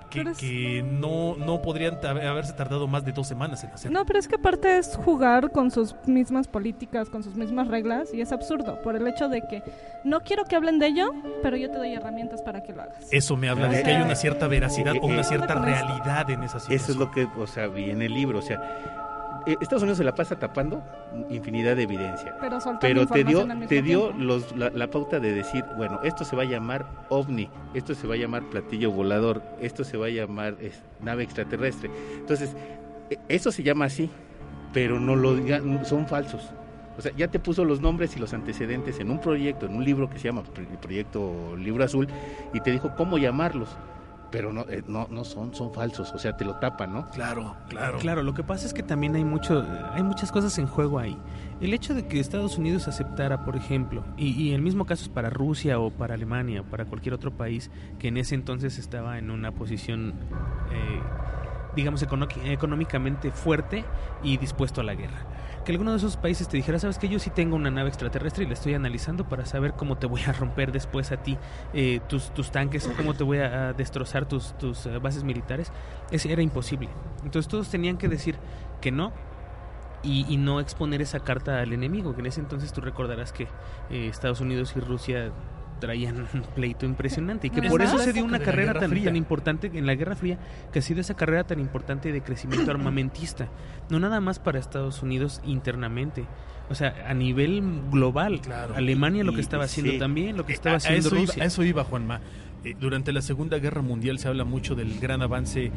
que, 0.09 0.23
que 0.37 0.83
no, 0.83 1.35
no 1.35 1.61
podrían 1.61 2.03
haberse 2.05 2.53
tardado 2.53 2.87
más 2.87 3.05
de 3.05 3.11
dos 3.11 3.27
semanas 3.27 3.63
en 3.63 3.71
hacer? 3.71 3.91
No, 3.91 4.05
pero 4.05 4.19
es 4.19 4.27
que 4.27 4.35
aparte 4.35 4.77
es 4.77 4.95
jugar 4.95 5.51
con 5.51 5.71
sus 5.71 5.95
mismas 6.05 6.47
políticas, 6.47 7.09
con 7.09 7.23
sus 7.23 7.35
mismas 7.35 7.67
reglas, 7.67 8.13
y 8.13 8.21
es 8.21 8.31
absurdo 8.31 8.81
por 8.81 8.95
el 8.95 9.07
hecho 9.07 9.29
de 9.29 9.41
que 9.41 9.63
no 10.03 10.21
quiero 10.21 10.45
que 10.45 10.55
hablen 10.55 10.79
de 10.79 10.87
ello, 10.87 11.11
pero 11.41 11.57
yo 11.57 11.69
te 11.69 11.77
doy 11.77 11.93
herramientas 11.93 12.41
para 12.41 12.63
que 12.63 12.73
lo 12.73 12.83
hagas. 12.83 13.07
Eso 13.11 13.37
me 13.37 13.49
habla 13.49 13.67
de 13.67 13.83
que 13.83 13.91
hay 13.91 14.01
una 14.01 14.15
cierta 14.15 14.47
veracidad 14.47 14.95
eh, 14.95 14.99
o 15.01 15.07
una 15.07 15.21
eh, 15.21 15.25
cierta 15.25 15.55
realidad 15.55 16.29
en 16.29 16.43
esa 16.43 16.59
situación. 16.59 16.75
Eso 16.75 16.91
es 16.91 16.97
lo 16.97 17.11
que, 17.11 17.27
o 17.37 17.47
sea, 17.47 17.67
vi 17.67 17.89
en 17.89 18.01
el 18.01 18.13
libro, 18.13 18.39
o 18.39 18.41
sea, 18.41 19.06
eh, 19.47 19.57
Estados 19.61 19.81
Unidos 19.83 19.97
se 19.97 20.03
la 20.03 20.13
pasa 20.13 20.37
tapando 20.37 20.83
infinidad 21.29 21.75
de 21.75 21.83
evidencia. 21.83 22.35
Pero, 22.81 23.05
te 23.07 23.23
dio, 23.23 23.47
te 23.67 23.81
dio 23.81 24.11
los, 24.13 24.55
la, 24.55 24.69
la 24.69 24.89
pauta 24.89 25.19
de 25.19 25.33
decir, 25.33 25.63
bueno, 25.77 25.99
esto 26.03 26.23
se 26.25 26.35
va 26.35 26.43
a 26.43 26.45
llamar 26.45 26.85
ovni, 27.09 27.49
esto 27.73 27.95
se 27.95 28.05
va 28.07 28.13
a 28.13 28.17
llamar 28.17 28.43
platillo 28.49 28.91
volador, 28.91 29.41
esto 29.61 29.83
se 29.83 29.97
va 29.97 30.07
a 30.07 30.09
llamar 30.09 30.55
es, 30.61 30.81
nave 31.01 31.23
extraterrestre. 31.23 31.89
Entonces, 32.17 32.55
eh, 33.09 33.17
eso 33.29 33.51
se 33.51 33.63
llama 33.63 33.85
así, 33.85 34.09
pero 34.73 34.99
no 34.99 35.15
lo 35.15 35.35
diga- 35.37 35.61
son 35.85 36.07
falsos. 36.07 36.51
O 36.97 37.01
sea, 37.01 37.11
ya 37.15 37.27
te 37.27 37.39
puso 37.39 37.63
los 37.63 37.79
nombres 37.79 38.15
y 38.17 38.19
los 38.19 38.33
antecedentes 38.33 38.99
en 38.99 39.11
un 39.11 39.19
proyecto, 39.21 39.67
en 39.67 39.75
un 39.75 39.85
libro 39.85 40.09
que 40.09 40.17
se 40.17 40.25
llama 40.29 40.41
el 40.57 40.65
proyecto 40.79 41.55
Libro 41.55 41.83
Azul, 41.83 42.07
y 42.53 42.59
te 42.59 42.71
dijo 42.71 42.91
cómo 42.97 43.17
llamarlos. 43.19 43.69
Pero 44.31 44.51
no, 44.51 44.61
eh, 44.69 44.83
no, 44.87 45.07
no 45.09 45.23
son, 45.23 45.53
son 45.55 45.73
falsos, 45.73 46.11
o 46.13 46.19
sea, 46.19 46.35
te 46.35 46.43
lo 46.43 46.55
tapan, 46.55 46.93
¿no? 46.93 47.09
Claro, 47.11 47.55
claro. 47.69 47.97
Claro, 47.99 48.23
lo 48.23 48.33
que 48.33 48.43
pasa 48.43 48.65
es 48.65 48.73
que 48.73 48.83
también 48.83 49.15
hay 49.15 49.23
mucho, 49.23 49.65
hay 49.93 50.03
muchas 50.03 50.31
cosas 50.31 50.57
en 50.57 50.67
juego 50.67 50.99
ahí. 50.99 51.17
El 51.61 51.73
hecho 51.73 51.93
de 51.93 52.07
que 52.07 52.19
Estados 52.19 52.57
Unidos 52.57 52.87
aceptara, 52.87 53.43
por 53.45 53.55
ejemplo, 53.55 54.03
y, 54.17 54.31
y 54.31 54.53
el 54.53 54.61
mismo 54.61 54.85
caso 54.85 55.03
es 55.03 55.09
para 55.09 55.29
Rusia 55.29 55.79
o 55.79 55.91
para 55.91 56.13
Alemania 56.15 56.61
o 56.61 56.63
para 56.65 56.85
cualquier 56.85 57.13
otro 57.13 57.31
país 57.31 57.71
que 57.99 58.09
en 58.09 58.17
ese 58.17 58.35
entonces 58.35 58.77
estaba 58.77 59.17
en 59.17 59.31
una 59.31 59.51
posición, 59.51 60.13
eh, 60.71 61.01
digamos, 61.77 62.01
económicamente 62.01 63.31
fuerte 63.31 63.85
y 64.23 64.37
dispuesto 64.37 64.81
a 64.81 64.83
la 64.83 64.95
guerra. 64.95 65.25
Que 65.63 65.71
alguno 65.71 65.91
de 65.91 65.97
esos 65.97 66.17
países 66.17 66.47
te 66.47 66.57
dijera, 66.57 66.79
sabes 66.79 66.97
que 66.97 67.07
yo 67.07 67.19
sí 67.19 67.29
tengo 67.29 67.55
una 67.55 67.69
nave 67.69 67.89
extraterrestre 67.89 68.45
y 68.45 68.47
la 68.47 68.53
estoy 68.53 68.73
analizando 68.73 69.29
para 69.29 69.45
saber 69.45 69.73
cómo 69.73 69.97
te 69.97 70.07
voy 70.07 70.21
a 70.23 70.33
romper 70.33 70.71
después 70.71 71.11
a 71.11 71.17
ti 71.17 71.37
eh, 71.73 71.99
tus, 72.09 72.33
tus 72.33 72.51
tanques, 72.51 72.89
cómo 72.97 73.13
te 73.13 73.23
voy 73.23 73.37
a, 73.39 73.69
a 73.69 73.73
destrozar 73.73 74.27
tus, 74.27 74.57
tus 74.57 74.87
eh, 74.87 74.97
bases 74.97 75.23
militares, 75.23 75.71
ese 76.09 76.31
era 76.33 76.41
imposible. 76.41 76.89
Entonces 77.23 77.47
todos 77.47 77.69
tenían 77.69 77.97
que 77.97 78.07
decir 78.07 78.37
que 78.81 78.91
no 78.91 79.13
y, 80.03 80.25
y 80.27 80.37
no 80.37 80.59
exponer 80.59 81.01
esa 81.01 81.19
carta 81.19 81.59
al 81.59 81.73
enemigo, 81.73 82.15
que 82.15 82.21
en 82.21 82.27
ese 82.27 82.39
entonces 82.39 82.73
tú 82.73 82.81
recordarás 82.81 83.31
que 83.31 83.47
eh, 83.91 84.07
Estados 84.07 84.41
Unidos 84.41 84.73
y 84.75 84.79
Rusia 84.79 85.31
traían 85.79 86.27
un 86.33 86.41
pleito 86.55 86.85
impresionante 86.85 87.47
y 87.47 87.49
que 87.49 87.61
Es 87.61 87.67
por 87.69 87.81
eso 87.81 87.97
se 87.99 88.13
dio 88.13 88.23
una 88.25 88.39
carrera 88.39 88.73
tan, 88.73 88.91
tan 89.03 89.15
importante 89.15 89.71
en 89.73 89.85
la 89.85 89.95
Guerra 89.95 90.15
Fría, 90.15 90.37
que 90.71 90.79
ha 90.79 90.81
sido 90.81 91.01
esa 91.01 91.15
carrera 91.15 91.43
tan 91.45 91.59
importante 91.59 92.11
de 92.11 92.21
crecimiento 92.21 92.69
armamentista, 92.71 93.47
no 93.89 93.99
nada 93.99 94.19
más 94.21 94.39
para 94.39 94.59
Estados 94.59 95.01
Unidos 95.03 95.41
internamente, 95.45 96.25
o 96.69 96.75
sea, 96.75 96.93
a 97.07 97.13
nivel 97.13 97.63
global, 97.91 98.41
Claro. 98.41 98.75
Alemania 98.75 99.23
lo 99.23 99.33
que 99.33 99.41
estaba 99.41 99.63
y 99.63 99.65
haciendo 99.65 99.91
sí. 99.93 99.99
también, 99.99 100.35
lo 100.35 100.45
que 100.45 100.51
Eh, 100.51 100.55
estaba 100.55 100.73
a- 100.73 100.75
a 100.75 100.77
haciendo 100.77 101.07
eso 101.07 101.15
iba- 101.15 101.25
Rusia. 101.25 101.43
a 101.43 101.45
eso 101.45 101.63
iba, 101.63 101.83
Juanma. 101.83 102.19
Eh, 102.65 102.75
durante 102.79 103.13
la 103.13 103.21
Segunda 103.21 103.59
Guerra 103.59 103.81
Mundial 103.81 104.19
se 104.19 104.27
habla 104.27 104.43
mucho 104.43 104.75
del 104.75 104.99
gran 104.99 105.21
avance 105.21 105.71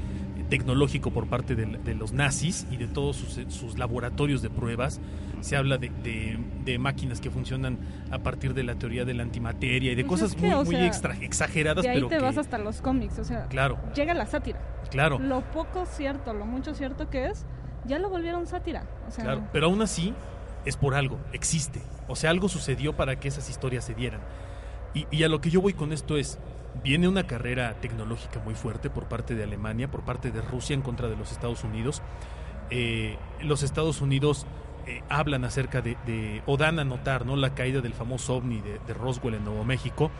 tecnológico 0.51 1.11
por 1.13 1.27
parte 1.29 1.55
de, 1.55 1.65
de 1.65 1.95
los 1.95 2.13
nazis 2.13 2.67
y 2.71 2.77
de 2.77 2.87
todos 2.87 3.17
sus, 3.17 3.41
sus 3.55 3.79
laboratorios 3.79 4.43
de 4.43 4.51
pruebas. 4.51 5.01
Se 5.41 5.57
habla 5.57 5.79
de, 5.79 5.89
de- 6.03 6.39
de 6.65 6.79
máquinas 6.79 7.21
que 7.23 7.31
funcionan 7.31 7.79
a 8.11 8.19
partir 8.19 8.53
de 8.53 8.63
la 8.65 8.75
teoría 8.75 9.07
de 9.07 9.15
la 9.15 9.23
antimateria 9.23 9.93
y 9.93 9.95
de 9.95 10.05
Pues 10.05 10.21
cosas 10.21 10.37
es 10.37 10.43
que, 10.43 10.49
muy, 10.55 10.65
muy 10.67 10.75
sea, 10.75 10.87
extra- 10.87 11.17
exageradas, 11.23 11.83
De 11.85 11.89
ahí 11.91 11.97
pero 11.97 12.09
te 12.09 12.17
que- 12.19 12.23
vas 12.23 12.37
hasta 12.37 12.59
los 12.59 12.83
cómics, 12.83 13.19
o 13.19 13.25
sea, 13.25 13.47
Claro, 13.47 13.79
llega 13.95 14.13
la 14.13 14.27
sátira. 14.27 14.61
claro, 14.91 15.19
Lo 15.19 15.41
poco 15.53 15.87
cierto, 15.87 16.35
lo 16.35 16.45
mucho 16.45 16.75
cierto 16.75 17.09
que 17.09 17.27
es, 17.29 17.47
ya 17.87 17.99
lo 17.99 18.11
volvieron 18.11 18.47
sátira. 18.47 18.85
O 19.09 19.11
sea, 19.11 19.25
claro. 19.25 19.49
Pero 19.53 19.67
aún 19.67 19.81
así 19.81 20.13
es 20.67 20.77
por 20.77 20.95
algo, 20.95 21.19
existe. 21.33 21.81
O 22.09 22.17
sea, 22.17 22.29
algo 22.31 22.49
sucedió 22.49 22.95
para 22.95 23.19
que 23.19 23.29
esas 23.29 23.49
historias 23.49 23.85
se 23.85 23.95
dieran. 23.95 24.21
Y, 24.95 25.07
y 25.11 25.23
a 25.25 25.29
lo 25.29 25.41
que 25.41 25.51
yo 25.51 25.61
voy 25.61 25.73
con 25.73 25.93
esto 25.93 26.17
es, 26.17 26.39
viene 26.83 27.09
una 27.09 27.27
carrera 27.27 27.75
tecnológica 27.81 28.41
muy 28.41 28.55
fuerte 28.55 28.91
por 28.91 29.07
parte 29.09 29.35
de 29.35 29.45
Alemania, 29.45 29.91
por 29.91 30.03
parte 30.03 30.31
de 30.31 30.41
Rusia 30.41 30.75
en 30.75 30.83
contra 30.83 31.09
de 31.09 31.17
los 31.17 31.33
Estados 31.33 31.65
Unidos. 31.65 32.03
Eh, 32.71 33.17
los 33.43 33.63
Estados 33.63 34.01
Unidos 34.01 34.47
eh, 34.87 35.03
hablan 35.09 35.45
acerca 35.45 35.81
de, 35.83 35.97
de- 36.07 36.43
o 36.47 36.57
dan 36.57 36.79
a 36.79 36.85
notar, 36.85 37.27
¿no? 37.27 37.37
La 37.37 37.55
caída 37.55 37.81
del 37.81 37.93
famoso 37.95 38.37
ovni 38.37 38.61
de, 38.61 38.79
de 38.87 38.95
Roswell 38.95 39.35
en 39.35 39.45
Nuevo 39.45 39.65
México. 39.65 40.11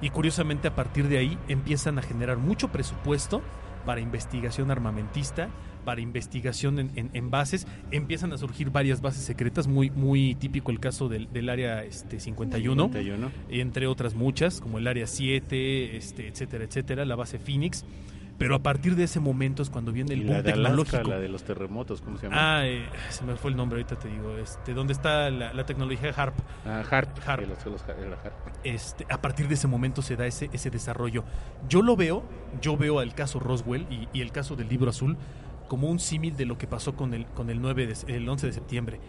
Y 0.00 0.10
curiosamente 0.10 0.66
a 0.68 0.74
partir 0.74 1.08
de 1.08 1.18
ahí 1.18 1.38
empiezan 1.48 1.98
a 1.98 2.02
generar 2.02 2.36
mucho 2.36 2.68
presupuesto 2.68 3.40
para 3.86 4.00
investigación 4.00 4.70
armamentista, 4.70 5.48
para 5.84 6.00
investigación 6.00 6.78
en, 6.78 6.90
en- 6.96 7.10
en 7.12 7.30
bases. 7.30 7.66
Empiezan 7.90 8.32
a 8.32 8.38
surgir 8.38 8.70
varias 8.70 9.00
bases 9.00 9.22
secretas, 9.24 9.66
muy, 9.66 9.90
muy 9.90 10.34
típico 10.34 10.70
el 10.70 10.80
caso 10.80 11.08
del, 11.08 11.30
del 11.32 11.48
área 11.48 11.84
este, 11.84 12.20
51 12.20 12.84
51. 12.84 13.30
entre 13.50 13.86
otras 13.86 14.14
muchas, 14.14 14.60
como 14.60 14.78
el 14.78 14.86
área 14.86 15.06
7, 15.06 15.96
este, 15.96 16.28
etcétera, 16.28 16.64
etcétera, 16.64 17.04
la 17.04 17.16
base 17.16 17.38
Phoenix. 17.38 17.84
Pero 18.38 18.56
a 18.56 18.58
partir 18.62 18.96
de 18.96 19.04
ese 19.04 19.20
momento 19.20 19.62
es 19.62 19.70
cuando 19.70 19.92
viene 19.92 20.14
el 20.14 20.20
boom 20.22 20.32
la 20.32 20.42
de 20.42 20.52
tecnológico. 20.52 20.96
Alaska, 20.96 21.14
la 21.14 21.20
de 21.20 21.28
los 21.28 21.44
terremotos, 21.44 22.00
¿cómo 22.00 22.16
se 22.16 22.24
llama? 22.26 22.36
Ah, 22.58 22.66
eh, 22.66 22.82
se 23.10 23.24
me 23.24 23.36
fue 23.36 23.50
el 23.52 23.56
nombre, 23.56 23.78
ahorita 23.80 23.96
te 24.00 24.08
digo. 24.08 24.36
Este, 24.36 24.74
¿Dónde 24.74 24.94
está 24.94 25.30
la, 25.30 25.52
la 25.52 25.64
tecnología 25.64 26.10
HARP? 26.16 26.34
Ah, 26.66 26.82
Harp. 26.90 27.10
Harp. 27.24 27.46
los- 27.46 27.64
los- 27.66 27.84
el 28.04 28.12
Harp. 28.14 28.32
Este, 28.64 29.06
a 29.10 29.20
partir 29.20 29.46
de 29.46 29.54
ese 29.54 29.68
momento 29.68 30.02
se 30.02 30.16
da 30.16 30.26
ese, 30.26 30.48
ese 30.52 30.70
desarrollo. 30.70 31.22
Yo 31.68 31.82
lo 31.82 31.94
veo, 31.94 32.24
yo 32.60 32.76
veo 32.76 32.98
al 32.98 33.14
caso 33.14 33.38
Roswell 33.38 33.86
y, 33.90 34.08
y 34.12 34.22
el 34.22 34.32
caso 34.32 34.56
del 34.56 34.68
libro 34.68 34.90
azul 34.90 35.16
como 35.72 35.88
un 35.88 35.98
símil 35.98 36.36
de 36.36 36.44
lo 36.44 36.58
que 36.58 36.66
pasó 36.66 36.94
con 36.94 37.14
el, 37.14 37.24
con 37.24 37.48
el, 37.48 37.58
9 37.62 37.86
de- 37.86 38.14
el 38.14 38.28
11 38.28 38.46
de 38.48 38.52
septiembre. 38.52 39.00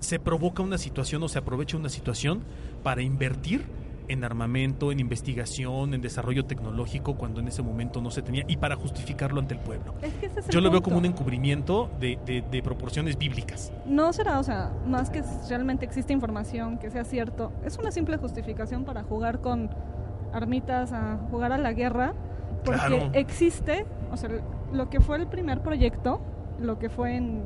Se 0.00 0.18
provoca 0.18 0.60
una 0.60 0.76
situación 0.76 1.22
o 1.22 1.28
se 1.28 1.38
aprovecha 1.38 1.76
una 1.76 1.88
situación 1.88 2.42
para 2.82 3.00
invertir 3.00 3.64
en 4.08 4.24
armamento, 4.24 4.90
en 4.90 4.98
investigación, 4.98 5.94
en 5.94 6.00
desarrollo 6.00 6.44
tecnológico 6.46 7.14
cuando 7.14 7.38
en 7.38 7.46
ese 7.46 7.62
momento 7.62 8.00
no 8.00 8.10
se 8.10 8.22
tenía 8.22 8.42
y 8.48 8.56
para 8.56 8.74
justificarlo 8.74 9.38
ante 9.38 9.54
el 9.54 9.60
pueblo. 9.60 9.94
es 10.02 10.12
que 10.14 10.26
ese 10.26 10.40
es 10.40 10.46
el 10.48 10.52
Yo 10.52 10.60
lo 10.60 10.68
veo 10.72 10.80
punto. 10.80 10.88
como 10.96 10.98
un 10.98 11.04
encubrimiento 11.04 11.88
de, 12.00 12.18
de- 12.26 12.42
de 12.42 12.60
proporciones 12.60 13.16
bíblicas. 13.16 13.72
No 13.86 14.12
será, 14.12 14.40
o 14.40 14.42
sea, 14.42 14.72
más 14.84 15.10
que 15.10 15.22
realmente 15.48 15.84
existe 15.84 16.12
información, 16.12 16.78
que 16.78 16.90
sea 16.90 17.04
cierto, 17.04 17.52
es 17.64 17.78
una 17.78 17.92
simple 17.92 18.16
justificación 18.16 18.84
para 18.84 19.04
jugar 19.04 19.40
con 19.40 19.70
armitas, 20.32 20.90
a 20.92 21.18
jugar 21.30 21.52
a 21.52 21.58
la 21.58 21.72
guerra, 21.72 22.14
porque 22.64 22.80
Claro. 22.80 23.10
existe, 23.12 23.86
o 24.10 24.16
sea, 24.16 24.28
lo 24.72 24.88
que 24.90 25.00
fue 25.00 25.16
el 25.16 25.26
primer 25.26 25.60
proyecto, 25.60 26.20
lo 26.58 26.78
que 26.78 26.88
fue 26.88 27.16
en 27.16 27.44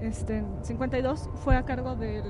este 0.00 0.38
en 0.38 0.46
52 0.62 1.28
fue 1.44 1.56
a 1.56 1.64
cargo 1.64 1.94
del 1.96 2.24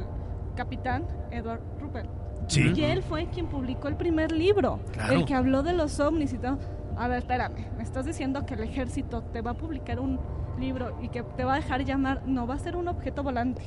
capitán 0.56 1.04
Edward 1.30 1.60
Rupert. 1.80 2.08
Sí. 2.48 2.72
Y 2.74 2.82
él 2.82 3.02
fue 3.02 3.26
quien 3.26 3.46
publicó 3.46 3.88
el 3.88 3.96
primer 3.96 4.32
libro, 4.32 4.80
Claro. 4.92 5.12
el 5.14 5.24
que 5.24 5.34
habló 5.34 5.62
de 5.62 5.72
los 5.72 6.00
ovnis 6.00 6.32
y 6.32 6.38
todo. 6.38 6.58
A 6.96 7.06
ver, 7.06 7.18
espérame, 7.18 7.66
me 7.76 7.82
estás 7.82 8.04
diciendo 8.04 8.44
que 8.44 8.54
el 8.54 8.60
ejército 8.60 9.22
te 9.22 9.40
va 9.40 9.52
a 9.52 9.54
publicar 9.54 10.00
un 10.00 10.18
libro 10.58 10.98
y 11.00 11.08
que 11.08 11.22
te 11.22 11.44
va 11.44 11.54
a 11.54 11.56
dejar 11.56 11.84
llamar, 11.84 12.22
no 12.26 12.46
va 12.46 12.54
a 12.54 12.58
ser 12.58 12.76
un 12.76 12.88
objeto 12.88 13.22
volante, 13.22 13.62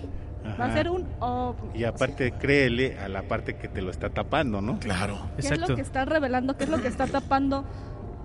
va 0.60 0.66
a 0.66 0.74
ser 0.74 0.90
un 0.90 1.08
ovni. 1.20 1.80
Y 1.80 1.86
aparte, 1.86 2.34
créele 2.34 3.00
a 3.00 3.08
la 3.08 3.24
parte 3.24 3.56
que 3.56 3.68
te 3.70 3.82
lo 3.82 3.90
está 3.90 4.10
tapando, 4.10 4.62
¿no? 4.62 4.78
Claro. 4.80 5.18
¿Qué 5.40 5.48
es 5.48 5.60
lo 5.60 5.76
que 5.76 5.82
está 5.82 6.06
revelando? 6.06 6.58
¿Qué 6.58 6.66
es 6.66 6.70
lo 6.70 6.82
que 6.82 6.90
está 6.90 7.08
tapando? 7.08 7.64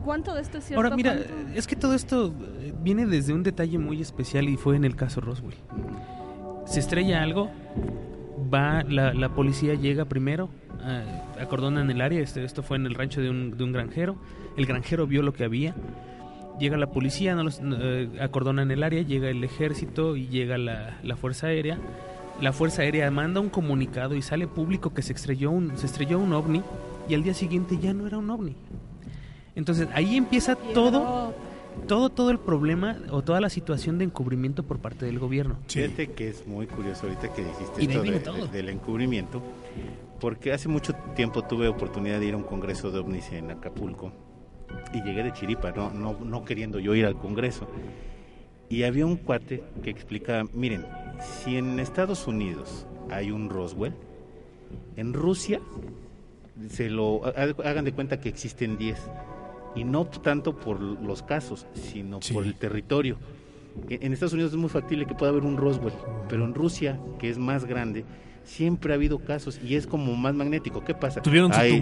¿Cuánto 0.05 0.35
de 0.35 0.43
esto 0.43 0.59
es 0.59 0.65
cierto? 0.65 0.83
Ahora 0.83 0.97
mira, 0.97 1.15
¿Cuánto- 1.15 1.59
es 1.59 1.67
que 1.67 1.77
todo 1.77 1.95
esto 1.95 2.33
eh, 2.61 2.73
viene 2.83 3.07
desde 3.07 3.33
un 3.33 3.43
detalle 3.43 3.79
muy 3.79 4.01
especial 4.01 4.49
y 4.49 4.57
fue 4.57 4.77
en 4.77 4.85
el 4.85 4.97
caso 4.97 5.21
Roswell. 5.21 5.55
Se 6.67 6.81
estrella 6.81 7.23
algo, 7.23 7.51
va 8.53 8.83
la, 8.85 9.13
la 9.15 9.29
policía 9.31 9.75
llega 9.75 10.05
primero, 10.05 10.49
eh, 10.85 11.05
acordonan 11.41 11.91
el 11.91 12.01
área, 12.01 12.21
este- 12.21 12.45
esto 12.45 12.63
fue 12.63 12.77
en 12.77 12.87
el 12.87 12.95
rancho 12.95 13.21
de 13.21 13.31
un, 13.31 13.57
de 13.57 13.65
un 13.65 13.73
granjero, 13.73 14.17
el 14.57 14.67
granjero 14.67 15.07
vio 15.07 15.23
lo 15.23 15.33
que 15.33 15.45
había, 15.45 15.75
llega 16.59 16.77
la 16.77 16.89
policía, 16.91 17.35
no 17.35 17.45
los, 17.45 17.61
eh, 17.63 18.09
acordonan 18.21 18.71
el 18.71 18.83
área, 18.83 19.03
llega 19.03 19.29
el 19.29 19.43
ejército 19.45 20.17
y 20.17 20.29
llega 20.29 20.59
la, 20.59 20.99
la 21.03 21.17
fuerza 21.17 21.49
aérea. 21.49 21.79
La 22.41 22.53
fuerza 22.53 22.83
aérea 22.83 23.11
manda 23.11 23.41
un 23.41 23.49
comunicado 23.49 24.15
y 24.15 24.23
sale 24.23 24.47
público 24.47 24.95
que 24.95 25.03
se 25.03 25.13
estrelló 25.13 25.51
un, 25.51 25.77
se 25.77 25.87
estrelló 25.87 26.21
un 26.21 26.33
ovni 26.33 26.63
y 27.09 27.15
al 27.15 27.25
día 27.25 27.35
siguiente 27.35 27.79
ya 27.79 27.93
no 27.93 28.07
era 28.07 28.17
un 28.19 28.31
ovni. 28.31 28.55
Entonces 29.59 29.89
ahí 29.93 30.17
empieza 30.17 30.55
todo, 30.55 31.35
todo, 31.89 32.11
todo 32.11 32.31
el 32.31 32.39
problema 32.39 32.97
o 33.11 33.23
toda 33.23 33.41
la 33.41 33.51
situación 33.51 33.99
de 33.99 34.05
encubrimiento 34.05 34.63
por 34.63 34.79
parte 34.79 35.05
del 35.05 35.19
gobierno. 35.19 35.57
Fíjate 35.67 36.13
que 36.13 36.29
es 36.29 36.47
muy 36.47 36.69
curioso 36.69 37.07
ahorita 37.09 37.33
que 37.35 37.43
dijiste 37.45 37.83
esto 37.83 38.03
de- 38.03 38.11
de- 38.47 38.49
del 38.53 38.69
encubrimiento, 38.69 39.43
porque 40.21 40.53
hace 40.53 40.69
mucho 40.69 40.95
tiempo 41.17 41.43
tuve 41.43 41.67
oportunidad 41.67 42.21
de 42.21 42.27
ir 42.27 42.35
a 42.35 42.37
un 42.37 42.45
congreso 42.45 42.93
de 42.93 43.01
ovnis 43.01 43.33
en 43.33 43.51
Acapulco 43.51 44.13
y 44.95 45.03
llegué 45.03 45.25
de 45.25 45.33
chiripa, 45.33 45.73
no, 45.73 45.91
no, 45.91 46.17
no 46.25 46.45
queriendo 46.45 46.79
yo 46.79 46.95
ir 46.95 47.05
al 47.05 47.17
congreso. 47.19 47.67
Y 48.71 48.85
había 48.85 49.07
un 49.07 49.17
cuate 49.17 49.65
que 49.83 49.91
explicaba, 49.91 50.49
miren, 50.55 50.85
si 51.21 51.57
en 51.57 51.81
Estados 51.81 52.29
Unidos 52.29 52.87
hay 53.11 53.33
un 53.33 53.51
Roswell, 53.51 53.95
en 54.97 55.15
Rusia 55.15 55.61
se 56.69 56.91
lo 56.91 57.25
ha- 57.27 57.31
hagan 57.69 57.85
de 57.85 57.93
cuenta 57.93 58.21
que 58.21 58.29
existen 58.29 58.77
10 58.79 58.99
y 59.79 59.85
no 59.85 60.05
tanto 60.07 60.57
por 60.57 60.81
los 60.81 61.23
casos, 61.23 61.67
sino 61.75 62.21
Sí. 62.21 62.35
por 62.35 62.45
el 62.45 62.55
territorio. 62.55 63.17
En 63.89 64.03
en 64.03 64.13
Estados 64.13 64.33
Unidos 64.33 64.53
es 64.53 64.59
muy 64.59 64.69
factible 64.69 65.07
que 65.07 65.15
pueda 65.15 65.31
haber 65.31 65.45
un 65.45 65.57
Roswell, 65.57 65.93
pero 66.29 66.45
en 66.45 66.55
Rusia, 66.55 66.99
que 67.19 67.31
es 67.31 67.39
más 67.39 67.65
grande, 67.65 68.05
siempre 68.45 68.93
ha 68.93 68.97
habido 68.97 69.19
casos 69.21 69.61
y 69.63 69.77
es 69.77 69.87
como 69.87 70.17
más 70.17 70.35
magnético. 70.35 70.83
¿Qué 70.85 70.95
pasa? 70.95 71.23
Tuvieron 71.23 71.53
su 71.53 71.61
Hay- 71.61 71.73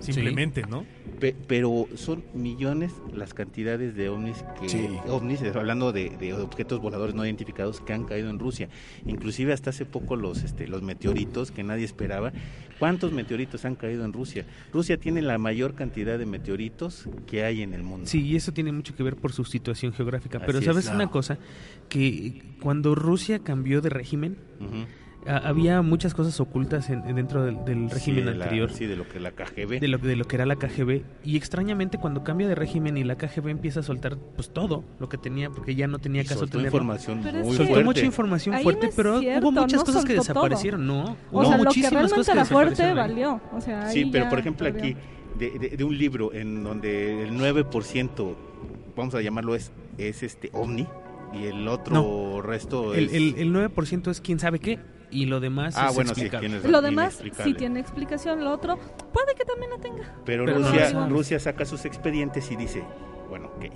Simplemente, 0.00 0.62
¿no? 0.68 0.84
Pe- 1.20 1.34
pero 1.48 1.86
son 1.96 2.22
millones 2.34 2.92
las 3.12 3.34
cantidades 3.34 3.96
de 3.96 4.08
ovnis 4.08 4.44
que 4.60 4.68
Sí. 4.68 4.88
ovnis 5.08 5.42
hablando 5.54 5.92
de, 5.92 6.10
de 6.10 6.32
objetos 6.34 6.80
voladores 6.80 7.14
no 7.14 7.24
identificados 7.24 7.80
que 7.80 7.92
han 7.92 8.04
caído 8.04 8.30
en 8.30 8.38
Rusia. 8.38 8.68
Inclusive 9.06 9.52
hasta 9.52 9.70
hace 9.70 9.84
poco 9.84 10.14
los 10.16 10.44
este, 10.44 10.68
los 10.68 10.82
meteoritos 10.82 11.50
que 11.50 11.62
nadie 11.64 11.84
esperaba. 11.84 12.32
Cuántos 12.78 13.12
meteoritos 13.12 13.64
han 13.64 13.74
caído 13.74 14.04
en 14.04 14.12
Rusia 14.12 14.46
Rusia 14.72 14.96
tiene 14.98 15.20
la 15.20 15.36
mayor 15.38 15.74
cantidad 15.74 16.16
de 16.18 16.26
meteoritos 16.26 17.08
que 17.26 17.42
hay 17.42 17.62
en 17.62 17.74
el 17.74 17.82
mundo. 17.82 18.06
Sí, 18.06 18.24
y 18.24 18.36
eso 18.36 18.52
tiene 18.52 18.70
mucho 18.70 18.94
que 18.94 19.02
ver 19.02 19.16
por 19.16 19.32
su 19.32 19.44
situación 19.44 19.92
geográfica. 19.92 20.38
Pero 20.46 20.58
es, 20.60 20.64
sabes 20.64 20.88
una 20.88 21.10
cosa, 21.10 21.38
que 21.88 22.42
cuando 22.62 22.94
Rusia 22.94 23.40
cambió 23.40 23.80
de 23.80 23.88
régimen, 23.90 24.36
había 25.26 25.82
muchas 25.82 26.14
cosas 26.14 26.38
ocultas 26.40 26.88
en- 26.90 27.14
dentro 27.14 27.42
del, 27.44 27.64
del 27.64 27.90
régimen 27.90 28.20
Sí, 28.24 28.30
de 28.30 28.34
la- 28.36 28.44
anterior. 28.44 28.70
sí 28.72 28.86
de 28.86 28.96
lo 28.96 29.06
que 29.08 29.20
la 29.20 29.32
KGB 29.32 29.80
de 29.80 29.88
lo, 29.88 29.98
de 29.98 30.16
lo 30.16 30.24
que 30.26 30.36
era 30.36 30.46
la 30.46 30.56
KGB 30.56 31.02
y 31.24 31.36
extrañamente 31.36 31.98
cuando 31.98 32.24
cambia 32.24 32.48
de 32.48 32.54
régimen 32.54 32.96
y 32.96 33.04
la 33.04 33.16
KGB 33.16 33.48
empieza 33.50 33.80
a 33.80 33.82
soltar 33.82 34.16
pues 34.16 34.50
todo 34.50 34.84
lo 35.00 35.08
que 35.08 35.18
tenía 35.18 35.50
porque 35.50 35.74
ya 35.74 35.86
no 35.86 35.98
tenía 35.98 36.22
Y 36.22 36.24
caso 36.24 36.40
soltó 36.40 36.58
tenerlo. 36.58 36.78
información 36.78 37.20
Pero 37.22 37.38
muy 37.44 37.56
Soltó 37.56 37.66
fuerte 37.72 37.84
mucha 37.84 38.04
información 38.06 38.54
Ahí 38.54 38.62
fuerte, 38.62 38.86
no 38.86 38.92
pero 38.96 39.20
cierto, 39.20 39.48
hubo 39.48 39.52
muchas 39.60 39.80
no 39.80 39.84
cosas 39.84 40.04
que 40.04 40.16
soltó 40.16 40.32
todo. 40.32 40.42
desaparecieron, 40.44 40.86
no. 40.86 41.04
O 41.04 41.16
hubo 41.32 41.42
sea, 41.44 41.50
lo 41.52 41.58
que 41.58 41.64
muchísimas 41.64 41.92
realmente 41.92 42.16
cosas 42.16 42.32
que 42.32 42.38
la 42.38 42.44
fuerte 42.44 42.70
desaparecieron 42.82 42.96
valió. 42.96 43.56
O 43.56 43.60
sea, 43.60 43.90
Sí, 43.90 44.08
pero 44.10 44.28
por 44.28 44.38
ejemplo 44.38 44.66
valió. 44.66 44.80
aquí, 44.80 44.96
de, 45.38 45.58
de- 45.58 45.76
de 45.76 45.84
un 45.84 45.98
libro 45.98 46.32
en 46.32 46.64
donde 46.64 47.24
el 47.24 47.32
9%, 47.32 48.34
vamos 48.96 49.14
a 49.14 49.20
llamarlo, 49.20 49.54
es, 49.54 49.72
es 49.98 50.22
este 50.22 50.50
ovni, 50.52 50.86
y 51.34 51.44
el 51.44 51.68
otro 51.68 52.40
resto 52.40 52.94
El, 52.94 53.06
es... 53.06 53.12
el, 53.12 53.34
el 53.36 53.52
9% 53.52 54.10
es 54.10 54.20
quién 54.22 54.38
sabe 54.38 54.58
qué 54.60 54.78
y 55.10 55.26
lo 55.26 55.40
demás 55.40 55.74
ah, 55.76 55.88
es 55.88 55.94
bueno, 55.94 56.14
sí, 56.14 56.28
Lo 56.64 56.82
demás 56.82 57.22
sí 57.44 57.54
tiene 57.54 57.80
explicación, 57.80 58.44
lo 58.44 58.52
otro 58.52 58.78
puede 59.12 59.34
que 59.34 59.44
también 59.44 59.70
la 59.70 59.78
tenga. 59.78 60.14
Pero, 60.24 60.44
Pero 60.44 60.58
no 60.58 60.68
Rusia. 60.68 61.06
Rusia 61.08 61.40
saca 61.40 61.64
sus 61.64 61.84
expedientes 61.84 62.50
y 62.50 62.56
dice, 62.56 62.84
bueno, 63.28 63.50
ok, 63.56 63.66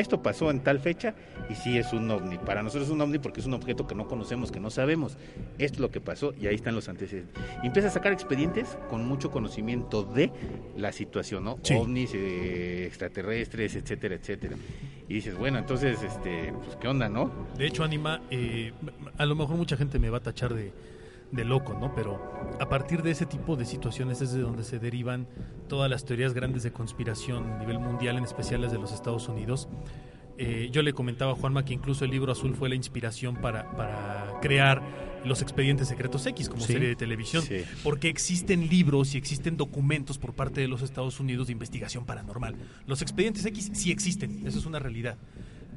esto 0.00 0.22
pasó 0.22 0.50
en 0.50 0.60
tal 0.60 0.80
fecha 0.80 1.14
y 1.48 1.54
sí 1.54 1.78
es 1.78 1.92
un 1.92 2.10
ovni. 2.10 2.38
Para 2.38 2.62
nosotros 2.62 2.88
es 2.88 2.92
un 2.92 3.00
ovni 3.00 3.18
porque 3.18 3.40
es 3.40 3.46
un 3.46 3.54
objeto 3.54 3.86
que 3.86 3.94
no 3.94 4.06
conocemos, 4.06 4.52
que 4.52 4.60
no 4.60 4.70
sabemos. 4.70 5.16
Esto 5.58 5.76
es 5.76 5.80
lo 5.80 5.90
que 5.90 6.00
pasó 6.00 6.34
y 6.40 6.46
ahí 6.46 6.54
están 6.54 6.74
los 6.74 6.88
antecedentes. 6.88 7.34
Y 7.62 7.66
empieza 7.66 7.88
a 7.88 7.90
sacar 7.90 8.12
expedientes 8.12 8.78
con 8.88 9.06
mucho 9.06 9.30
conocimiento 9.30 10.02
de 10.02 10.30
la 10.76 10.92
situación, 10.92 11.44
¿no? 11.44 11.58
Sí. 11.62 11.74
Ovnis, 11.74 12.12
eh, 12.14 12.86
extraterrestres, 12.86 13.76
etcétera, 13.76 14.14
etcétera. 14.14 14.56
Y 15.08 15.14
dices, 15.14 15.36
bueno, 15.36 15.58
entonces, 15.58 16.02
este, 16.02 16.52
pues, 16.52 16.76
¿qué 16.76 16.88
onda, 16.88 17.08
no? 17.08 17.30
De 17.56 17.66
hecho, 17.66 17.82
Anima, 17.82 18.20
eh, 18.30 18.72
a 19.16 19.26
lo 19.26 19.34
mejor 19.34 19.56
mucha 19.56 19.76
gente 19.76 19.98
me 19.98 20.10
va 20.10 20.18
a 20.18 20.22
tachar 20.22 20.54
de, 20.54 20.72
de 21.32 21.44
loco, 21.44 21.74
¿no? 21.78 21.94
Pero 21.94 22.20
a 22.60 22.68
partir 22.68 23.02
de 23.02 23.10
ese 23.10 23.26
tipo 23.26 23.56
de 23.56 23.64
situaciones 23.66 24.20
es 24.22 24.32
de 24.32 24.40
donde 24.40 24.64
se 24.64 24.78
derivan 24.78 25.26
todas 25.68 25.90
las 25.90 26.04
teorías 26.04 26.32
grandes 26.34 26.62
de 26.62 26.72
conspiración 26.72 27.50
a 27.52 27.58
nivel 27.58 27.78
mundial, 27.78 28.16
en 28.16 28.24
especial 28.24 28.62
las 28.62 28.72
de 28.72 28.78
los 28.78 28.92
Estados 28.92 29.28
Unidos. 29.28 29.68
Eh, 30.40 30.68
yo 30.70 30.82
le 30.82 30.92
comentaba 30.92 31.32
a 31.32 31.34
Juanma 31.34 31.64
que 31.64 31.74
incluso 31.74 32.04
el 32.04 32.12
libro 32.12 32.30
azul 32.30 32.54
fue 32.54 32.68
la 32.68 32.76
inspiración 32.76 33.36
para, 33.36 33.72
para 33.76 34.38
crear 34.40 34.80
los 35.24 35.42
expedientes 35.42 35.88
secretos 35.88 36.24
X 36.26 36.48
como 36.48 36.60
Sí. 36.64 36.74
serie 36.74 36.88
de 36.88 36.94
televisión. 36.96 37.42
Sí. 37.42 37.62
Porque 37.82 38.08
existen 38.08 38.68
libros 38.68 39.14
y 39.14 39.18
existen 39.18 39.56
documentos 39.56 40.16
por 40.16 40.34
parte 40.34 40.60
de 40.60 40.68
los 40.68 40.82
Estados 40.82 41.18
Unidos 41.18 41.48
de 41.48 41.54
investigación 41.54 42.06
paranormal. 42.06 42.54
Los 42.86 43.02
expedientes 43.02 43.44
X 43.46 43.70
sí 43.74 43.90
existen, 43.90 44.46
eso 44.46 44.58
es 44.60 44.64
una 44.66 44.78
realidad. 44.78 45.16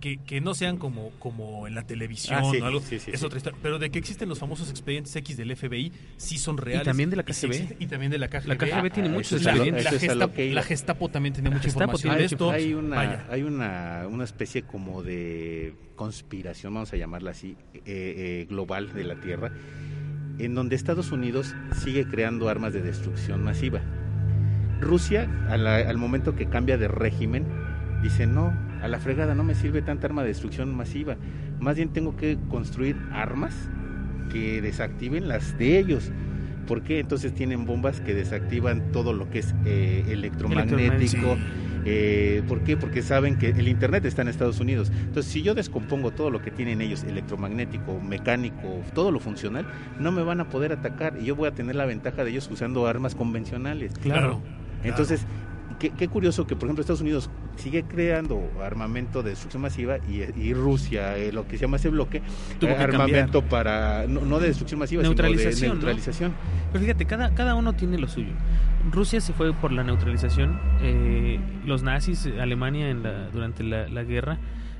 Que, 0.01 0.17
que 0.17 0.41
no 0.41 0.53
sean 0.55 0.77
como, 0.77 1.11
como 1.19 1.67
en 1.67 1.75
la 1.75 1.83
televisión 1.83 2.39
Ah, 2.41 2.49
sí, 2.51 2.57
o 2.59 2.65
algo, 2.65 2.79
sí, 2.81 2.99
sí, 2.99 3.11
es 3.11 3.19
sí. 3.19 3.25
otra 3.25 3.37
historia. 3.37 3.59
Pero 3.61 3.77
de 3.79 3.91
que 3.91 3.99
existen 3.99 4.27
los 4.27 4.39
famosos 4.39 4.69
expedientes 4.71 5.15
X 5.15 5.37
del 5.37 5.55
FBI, 5.55 5.93
sí 6.17 6.37
son 6.39 6.57
reales. 6.57 6.85
también 6.85 7.09
de 7.11 7.17
la 7.17 7.23
KGB. 7.23 7.29
existen, 7.29 7.77
Y, 7.79 7.85
también 7.85 8.11
de 8.11 8.17
la 8.17 8.27
KGB. 8.27 8.47
La 8.47 8.57
KGB 8.57 8.89
tiene 8.91 9.09
Ah, 9.09 9.11
muchos 9.13 9.43
La, 9.43 9.51
a 9.51 9.55
lo- 9.55 9.63
expedientes. 9.63 9.83
la 9.93 9.99
Gestapo, 9.99 10.33
que 10.33 10.45
iba. 10.47 10.55
la 10.55 10.63
Gestapo 10.63 11.09
también 11.09 11.35
La 11.43 11.49
mucha 11.51 11.61
Gestapo 11.61 11.83
información 11.93 12.01
tiene 12.01 12.15
de 12.17 12.21
hay, 12.23 12.25
esto. 12.25 12.51
hay 12.51 12.73
una, 12.73 12.95
Vaya. 12.95 13.25
hay 13.29 13.43
una, 13.43 14.07
una 14.09 14.23
especie 14.23 14.63
como 14.63 15.03
de 15.03 15.75
conspiración, 15.95 16.73
vamos 16.73 16.91
a 16.91 16.97
llamarla 16.97 17.29
así, 17.31 17.55
eh, 17.75 17.81
eh, 17.85 18.45
global 18.49 18.93
de 18.93 19.03
la 19.03 19.19
Tierra, 19.21 19.51
en 20.39 20.55
donde 20.55 20.75
Estados 20.75 21.11
Unidos 21.11 21.53
sigue 21.75 22.07
creando 22.07 22.49
armas 22.49 22.73
de 22.73 22.81
destrucción 22.81 23.43
masiva. 23.43 23.81
Rusia, 24.79 25.29
al 25.47 25.97
momento 25.97 26.35
que 26.35 26.47
cambia 26.49 26.77
de 26.79 26.87
régimen, 26.87 27.45
dice, 28.01 28.25
no, 28.25 28.51
a 28.81 28.87
la 28.87 28.99
fregada 28.99 29.35
no 29.35 29.43
me 29.43 29.55
sirve 29.55 29.81
tanta 29.81 30.07
arma 30.07 30.21
de 30.21 30.29
destrucción 30.29 30.75
masiva, 30.75 31.17
más 31.59 31.75
bien 31.75 31.89
tengo 31.89 32.15
que 32.15 32.37
construir 32.49 32.97
armas 33.11 33.69
que 34.31 34.61
desactiven 34.61 35.27
las 35.27 35.57
de 35.57 35.77
ellos. 35.77 36.11
¿Por 36.67 36.83
qué? 36.83 36.99
Entonces 36.99 37.33
tienen 37.33 37.65
bombas 37.65 38.01
que 38.01 38.13
desactivan 38.13 38.91
todo 38.91 39.13
lo 39.13 39.29
que 39.29 39.39
es 39.39 39.55
eh, 39.65 40.05
electromagnético. 40.09 41.37
Eh, 41.83 42.43
¿Por 42.47 42.63
qué? 42.63 42.77
Porque 42.77 43.01
saben 43.01 43.37
que 43.37 43.49
el 43.49 43.67
Internet 43.67 44.05
está 44.05 44.21
en 44.21 44.27
Estados 44.27 44.59
Unidos. 44.59 44.91
Entonces, 44.95 45.31
si 45.31 45.41
yo 45.41 45.55
descompongo 45.55 46.11
todo 46.11 46.29
lo 46.29 46.41
que 46.41 46.51
tienen 46.51 46.79
ellos, 46.79 47.03
electromagnético, 47.03 47.99
mecánico, 47.99 48.81
todo 48.93 49.11
lo 49.11 49.19
funcional, 49.19 49.65
no 49.99 50.11
me 50.11 50.21
van 50.21 50.39
a 50.41 50.49
poder 50.49 50.71
atacar 50.73 51.17
y 51.19 51.25
yo 51.25 51.35
voy 51.35 51.47
a 51.47 51.51
tener 51.51 51.75
la 51.75 51.85
ventaja 51.85 52.23
de 52.23 52.31
ellos 52.31 52.47
usando 52.51 52.85
armas 52.85 53.15
convencionales. 53.15 53.93
Claro. 53.99 54.41
Entonces, 54.83 55.25
qué, 55.81 55.89
qué 55.89 56.07
curioso 56.07 56.45
que, 56.45 56.55
por 56.55 56.65
ejemplo, 56.67 56.81
Estados 56.81 57.01
Unidos 57.01 57.29
sigue 57.55 57.83
creando 57.83 58.39
armamento 58.63 59.23
de 59.23 59.31
destrucción 59.31 59.63
masiva 59.63 59.97
y, 60.07 60.21
y 60.39 60.53
Rusia, 60.53 61.17
eh, 61.17 61.31
lo 61.31 61.47
que 61.47 61.57
se 61.57 61.63
llama 61.63 61.77
ese 61.77 61.89
bloque, 61.89 62.21
Tuvo 62.59 62.69
eh, 62.69 62.77
armamento 62.77 63.41
para, 63.41 64.05
no, 64.07 64.21
no 64.21 64.39
de 64.39 64.47
destrucción 64.49 64.79
masiva, 64.79 65.01
Neutralización, 65.01 65.53
sino 65.55 65.67
¿no? 65.69 65.73
de 65.73 65.85
neutralización. 65.85 66.33
Pero 66.71 66.83
fíjate, 66.85 67.05
cada, 67.05 67.33
cada 67.33 67.55
uno 67.55 67.73
tiene 67.73 67.97
lo 67.97 68.07
suyo. 68.07 68.31
Rusia 68.91 69.19
se 69.21 69.33
fue 69.33 69.53
por 69.53 69.71
la 69.71 69.83
neutralización. 69.83 70.59
eh, 70.81 71.39
los 71.65 71.81
nazis, 71.83 72.29
Alemania 72.39 72.89
en 72.89 73.01
la, 73.03 73.29
durante 73.29 73.63
la, 73.63 73.87
la 73.87 74.03
guerra, 74.03 74.37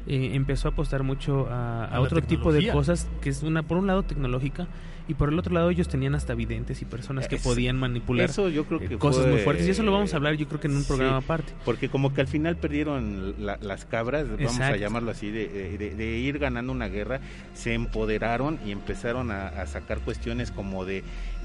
eh, 0.08 0.32
empezó 0.34 0.68
a 0.68 0.72
apostar 0.72 1.04
mucho 1.04 1.48
a, 1.50 2.00
otro 2.00 2.22
tipo 2.22 2.52
de 2.52 2.72
cosas, 2.72 3.08
que 3.22 3.30
es 3.30 3.44
una 3.44 3.64
por 3.64 3.78
un 3.78 3.88
lado 3.88 4.04
tecnológica 4.04 4.68
y 5.08 5.14
por 5.16 5.30
el 5.30 5.38
otro 5.40 5.54
lado 5.54 5.70
ellos 5.72 5.88
tenían 5.90 6.16
hasta 6.16 6.36
videntes 6.36 6.82
y 6.82 6.86
personas 6.86 7.28
que 7.28 7.36
Es- 7.36 7.44
podían 7.44 7.76
manipular 7.78 8.30
Eso 8.30 8.50
yo 8.50 8.66
creo 8.66 8.80
eh, 8.82 8.88
que 8.88 8.98
cosas 8.98 9.24
fue- 9.24 9.32
muy 9.34 9.42
fuertes. 9.42 9.68
Y 9.68 9.72
eso 9.72 9.84
lo 9.84 9.92
vamos 9.92 10.14
a 10.14 10.18
hablar 10.18 10.36
yo 10.36 10.48
creo 10.48 10.60
que 10.62 10.68
en 10.68 10.76
un 10.76 10.82
Sí. 10.84 10.88
programa 10.88 11.18
aparte. 11.18 11.54
Porque 11.66 11.90
como 11.90 12.14
que 12.14 12.22
al 12.22 12.28
final 12.28 12.56
perdieron 12.56 13.36
la- 13.40 13.58
las 13.62 13.86
cabras, 13.86 14.26
vamos 14.30 14.60
a 14.60 14.76
llamarlo 14.78 15.12
así, 15.12 15.30
de, 15.32 15.78
de- 15.78 15.96
de 15.96 16.18
ir 16.20 16.40
ganando 16.40 16.72
una 16.72 16.88
guerra, 16.88 17.20
se 17.54 17.74
empoderaron 17.74 18.60
y 18.66 18.72
empezaron 18.72 19.32
a, 19.32 19.48
a 19.48 19.66
sacar 19.68 20.00
cuestiones 20.00 20.52
como 20.52 20.86
de 20.86 21.04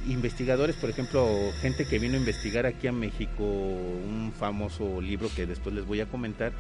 investigadores, 0.09 0.77
por 0.77 0.91
ejemplo, 0.91 1.27
gente 1.61 1.87
que 1.87 1.99
vino 1.99 2.15
a 2.15 2.19
investigar 2.19 2.67
aquí 2.67 2.87
a 2.87 2.93
México 2.93 3.43
un 3.43 4.33
famoso 4.39 5.01
libro 5.01 5.29
que 5.35 5.47
después 5.47 5.75
les 5.75 5.85
voy 5.87 6.01
a 6.01 6.07
comentar. 6.07 6.53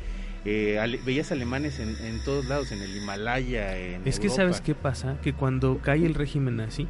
Eh, 0.48 0.78
ale- 0.78 1.00
veías 1.04 1.32
alemanes 1.32 1.80
en, 1.80 1.96
en 2.04 2.22
todos 2.24 2.46
lados, 2.46 2.70
en 2.72 2.80
el 2.80 2.96
Himalaya, 2.96 3.76
en 3.76 4.06
Es 4.06 4.20
que 4.20 4.28
sabes 4.28 4.60
qué 4.60 4.74
pasa, 4.74 5.20
que 5.20 5.32
cuando 5.32 5.78
cae 5.82 6.06
el 6.06 6.14
régimen 6.14 6.56
nazi, 6.56 6.86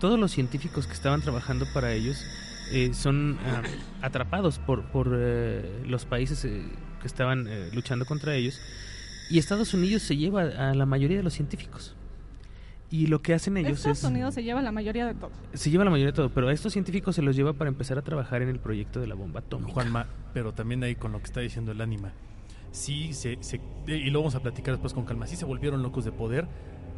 todos 0.00 0.18
los 0.18 0.32
científicos 0.32 0.86
que 0.86 0.92
estaban 0.92 1.22
trabajando 1.22 1.66
para 1.72 1.92
ellos 1.92 2.24
eh, 2.72 2.90
son 2.92 3.38
ah, 3.46 3.62
atrapados 4.02 4.58
por, 4.58 4.84
por 4.90 5.12
eh, 5.16 5.82
los 5.86 6.04
países 6.06 6.44
eh, 6.44 6.62
que 7.00 7.06
estaban 7.06 7.46
eh, 7.48 7.70
luchando 7.72 8.04
contra 8.04 8.34
ellos 8.34 8.60
y 9.30 9.38
Estados 9.38 9.74
Unidos 9.74 10.02
se 10.02 10.16
lleva 10.16 10.42
a 10.42 10.74
la 10.74 10.86
mayoría 10.86 11.18
de 11.18 11.22
los 11.22 11.34
científicos. 11.34 11.94
Y 12.90 13.06
lo 13.08 13.20
que 13.20 13.34
hacen 13.34 13.58
ellos 13.58 13.78
Estados 13.78 13.98
es... 13.98 14.04
Unidos 14.04 14.34
se 14.34 14.42
lleva 14.42 14.62
la 14.62 14.72
mayoría 14.72 15.06
de 15.06 15.14
todo. 15.14 15.30
Se 15.52 15.70
lleva 15.70 15.84
la 15.84 15.90
mayoría 15.90 16.12
de 16.12 16.16
todo, 16.16 16.30
pero 16.30 16.48
a 16.48 16.52
estos 16.54 16.72
científicos 16.72 17.14
se 17.14 17.20
los 17.22 17.36
lleva 17.36 17.52
para 17.52 17.68
empezar 17.68 17.98
a 17.98 18.02
trabajar 18.02 18.40
en 18.40 18.48
el 18.48 18.58
proyecto 18.58 18.98
de 19.00 19.06
la 19.06 19.14
bomba 19.14 19.40
atómica. 19.40 19.72
Juanma, 19.74 20.06
pero 20.32 20.52
también 20.54 20.82
ahí 20.82 20.94
con 20.94 21.12
lo 21.12 21.18
que 21.18 21.24
está 21.26 21.40
diciendo 21.40 21.72
el 21.72 21.80
ánima. 21.82 22.12
Sí, 22.72 23.12
se, 23.12 23.38
se- 23.40 23.60
y 23.86 24.10
lo 24.10 24.20
vamos 24.20 24.34
a 24.34 24.40
platicar 24.40 24.74
después 24.74 24.92
con 24.94 25.04
calma. 25.04 25.26
Sí 25.26 25.36
se 25.36 25.44
volvieron 25.44 25.82
locos 25.82 26.04
de 26.04 26.12
poder, 26.12 26.46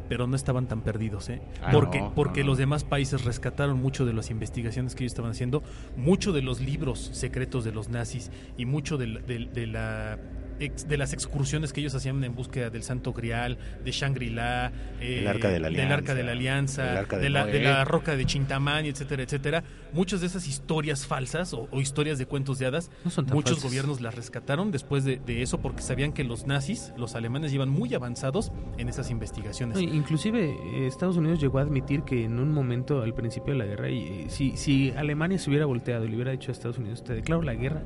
pero 0.09 0.27
no 0.27 0.35
estaban 0.35 0.67
tan 0.67 0.81
perdidos, 0.81 1.29
¿eh? 1.29 1.41
Ah, 1.61 1.69
porque 1.71 1.99
no, 2.01 2.13
porque 2.13 2.41
no, 2.41 2.47
los 2.47 2.57
demás 2.57 2.83
países 2.83 3.23
rescataron 3.23 3.81
mucho 3.81 4.05
de 4.05 4.13
las 4.13 4.29
investigaciones 4.29 4.93
que 4.95 5.03
ellos 5.03 5.13
estaban 5.13 5.31
haciendo, 5.31 5.63
mucho 5.95 6.33
de 6.33 6.41
los 6.41 6.59
libros 6.59 6.99
secretos 7.13 7.63
de 7.63 7.71
los 7.71 7.87
nazis 7.89 8.29
y 8.57 8.65
mucho 8.65 8.97
de, 8.97 9.07
de- 9.07 9.45
de 9.53 9.67
la 9.67 10.19
ex- 10.65 10.87
de 10.87 10.97
las 10.97 11.13
excursiones 11.13 11.73
que 11.73 11.81
ellos 11.81 11.93
hacían 11.95 12.23
en 12.23 12.35
búsqueda 12.35 12.69
del 12.69 12.83
Santo 12.83 13.13
Grial, 13.13 13.57
de 13.83 13.91
Shangri-La, 13.91 14.71
eh, 14.99 15.19
El 15.19 15.27
Arca 15.27 15.49
de 15.49 15.59
la 15.59 15.69
del 15.69 15.91
Arca 15.91 16.13
de 16.15 16.23
la 16.23 16.31
Alianza, 16.31 16.81
Alianza, 16.83 16.91
el 16.91 16.97
Arca 16.97 17.17
de 17.17 17.23
de, 17.23 17.29
la, 17.29 17.43
Noé. 17.43 17.51
de 17.53 17.59
la 17.61 17.85
roca 17.85 18.15
de 18.15 18.25
Chintamani, 18.25 18.89
etcétera, 18.89 19.23
etcétera. 19.23 19.63
Muchas 19.93 20.21
de 20.21 20.27
esas 20.27 20.47
historias 20.47 21.05
falsas 21.05 21.53
o, 21.53 21.67
o 21.71 21.81
historias 21.81 22.17
de 22.17 22.25
cuentos 22.25 22.59
de 22.59 22.65
hadas 22.65 22.89
No 23.03 23.11
son 23.11 23.25
tan 23.25 23.35
Muchos 23.35 23.53
falsas. 23.55 23.69
gobiernos 23.69 23.99
las 24.01 24.15
rescataron 24.15 24.71
después 24.71 25.03
de, 25.03 25.17
de 25.17 25.41
eso 25.41 25.59
porque 25.61 25.81
sabían 25.81 26.13
que 26.13 26.23
los 26.23 26.45
nazis, 26.47 26.93
los 26.97 27.15
alemanes, 27.15 27.51
iban 27.53 27.69
muy 27.69 27.93
avanzados 27.93 28.51
en 28.77 28.87
esas 28.87 29.09
investigaciones. 29.11 29.75
No, 29.77 29.81
Inclusive 29.81 30.49
eh, 30.51 30.87
Estados 30.87 31.17
Unidos 31.17 31.39
llegó 31.41 31.59
a 31.59 31.63
admitir 31.63 32.03
que 32.03 32.23
en 32.23 32.39
un 32.39 32.51
momento 32.53 33.01
al 33.01 33.13
principio 33.13 33.53
de 33.53 33.59
la 33.59 33.65
guerra, 33.65 33.89
y, 33.89 34.25
si, 34.29 34.55
si 34.55 34.91
Alemania 34.91 35.37
se 35.37 35.49
hubiera 35.49 35.65
volteado 35.65 36.05
y 36.05 36.09
le 36.09 36.15
hubiera 36.15 36.31
dicho 36.31 36.51
a 36.51 36.53
Estados 36.53 36.77
Unidos, 36.77 37.03
te 37.03 37.13
declaro 37.13 37.41
la 37.41 37.53
guerra, 37.53 37.81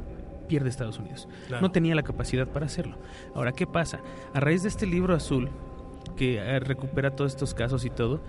pierde 0.47 0.69
Estados 0.69 0.99
Unidos. 0.99 1.27
Claro. 1.47 1.61
No 1.61 1.71
tenía 1.71 1.95
la 1.95 2.03
capacidad 2.03 2.47
para 2.47 2.65
hacerlo. 2.65 2.97
Ahora, 3.33 3.51
¿qué 3.51 3.67
pasa? 3.67 3.99
A 4.33 4.39
raíz 4.39 4.63
de 4.63 4.69
este 4.69 4.85
libro 4.85 5.13
azul, 5.13 5.49
que 6.15 6.37
eh, 6.37 6.59
recupera 6.59 7.15
todos 7.15 7.33
estos 7.33 7.53
casos 7.53 7.85
y 7.85 7.89
todo, 7.89 8.21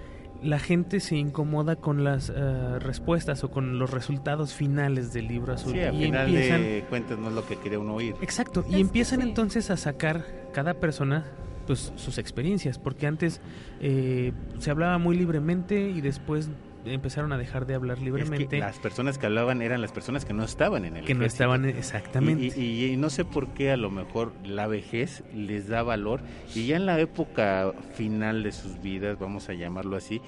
la 0.43 0.59
gente 0.59 1.01
se 1.01 1.17
incomoda 1.17 1.77
con 1.77 2.05
las 2.05 2.31
eh, 2.35 2.79
respuestas 2.79 3.43
o 3.45 3.51
con 3.51 3.79
los 3.79 3.91
resultados 3.91 4.55
finales 4.55 5.13
del 5.13 5.29
libro 5.29 5.55
azul. 5.55 5.73
Sí, 5.73 5.81
al 5.81 5.95
y 5.95 6.05
final 6.05 6.29
empiezan, 6.29 6.63
de 6.63 6.85
cuentas 6.89 7.19
no 7.19 7.29
es 7.29 7.35
lo 7.35 7.47
que 7.47 7.57
quería 7.57 7.79
uno 7.79 7.95
oír. 7.95 8.15
Exacto, 8.21 8.65
y 8.69 8.81
empiezan 8.81 9.23
entonces 9.23 9.71
a 9.71 9.77
sacar 9.77 10.25
cada 10.53 10.75
persona 10.75 11.25
pues 11.67 11.93
sus 11.97 12.19
experiencias, 12.19 12.79
porque 12.79 13.07
antes 13.07 13.41
eh, 13.81 14.33
se 14.59 14.71
hablaba 14.71 14.99
muy 14.99 15.17
libremente 15.17 15.91
y 15.91 16.01
después 16.01 16.49
empezaron 16.95 17.33
a 17.33 17.39
dejar 17.39 17.67
de 17.67 17.75
hablar 17.75 17.99
Es 17.99 18.05
libremente 18.05 18.49
que 18.49 18.59
las 18.59 18.79
personas 18.79 19.19
que 19.19 19.27
hablaban 19.27 19.63
eran 19.63 19.81
las 19.81 19.93
personas 19.93 20.25
que 20.25 20.33
no 20.33 20.45
estaban 20.45 20.85
en 20.85 20.97
el 20.97 21.05
que 21.05 21.15
no 21.15 21.21
ejército. 21.21 21.45
estaban 21.45 21.65
exactamente. 21.67 22.53
Y, 22.57 22.61
y- 22.63 22.85
y 22.93 22.97
no 22.97 23.11
sé 23.11 23.25
por 23.25 23.49
qué 23.49 23.71
a 23.71 23.77
lo 23.77 23.91
mejor 23.91 24.33
la 24.45 24.67
vejez 24.67 25.25
les 25.35 25.69
da 25.69 25.83
valor 25.83 26.21
y 26.55 26.67
ya 26.67 26.77
en 26.77 26.87
la 26.87 26.99
época 27.01 27.73
final 27.95 28.43
de 28.43 28.53
sus 28.53 28.81
vidas, 28.81 29.19
vamos 29.19 29.49
a 29.49 29.55
llamarlo 29.55 29.97
así, 29.97 30.21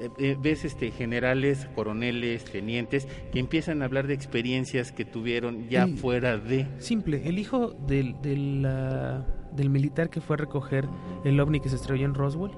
eh, 0.00 0.10
eh, 0.18 0.36
ves 0.40 0.64
este 0.64 0.90
generales, 0.92 1.68
coroneles, 1.74 2.44
tenientes 2.44 3.08
que 3.32 3.40
empiezan 3.40 3.82
a 3.82 3.86
hablar 3.86 4.06
de 4.06 4.14
experiencias 4.14 4.92
que 4.92 5.04
tuvieron 5.04 5.68
ya 5.68 5.88
fuera 5.88 6.38
de 6.38 6.66
Simple, 6.78 7.28
el 7.28 7.38
hijo 7.38 7.70
del, 7.86 8.14
del, 8.22 8.64
ah, 8.64 9.24
del 9.52 9.70
militar 9.70 10.08
que 10.08 10.20
fue 10.20 10.34
a 10.34 10.36
recoger 10.36 10.86
el 11.24 11.40
ovni 11.40 11.58
que 11.58 11.68
se 11.68 11.74
estrelló 11.76 12.04
en 12.04 12.14
Roswell, 12.14 12.52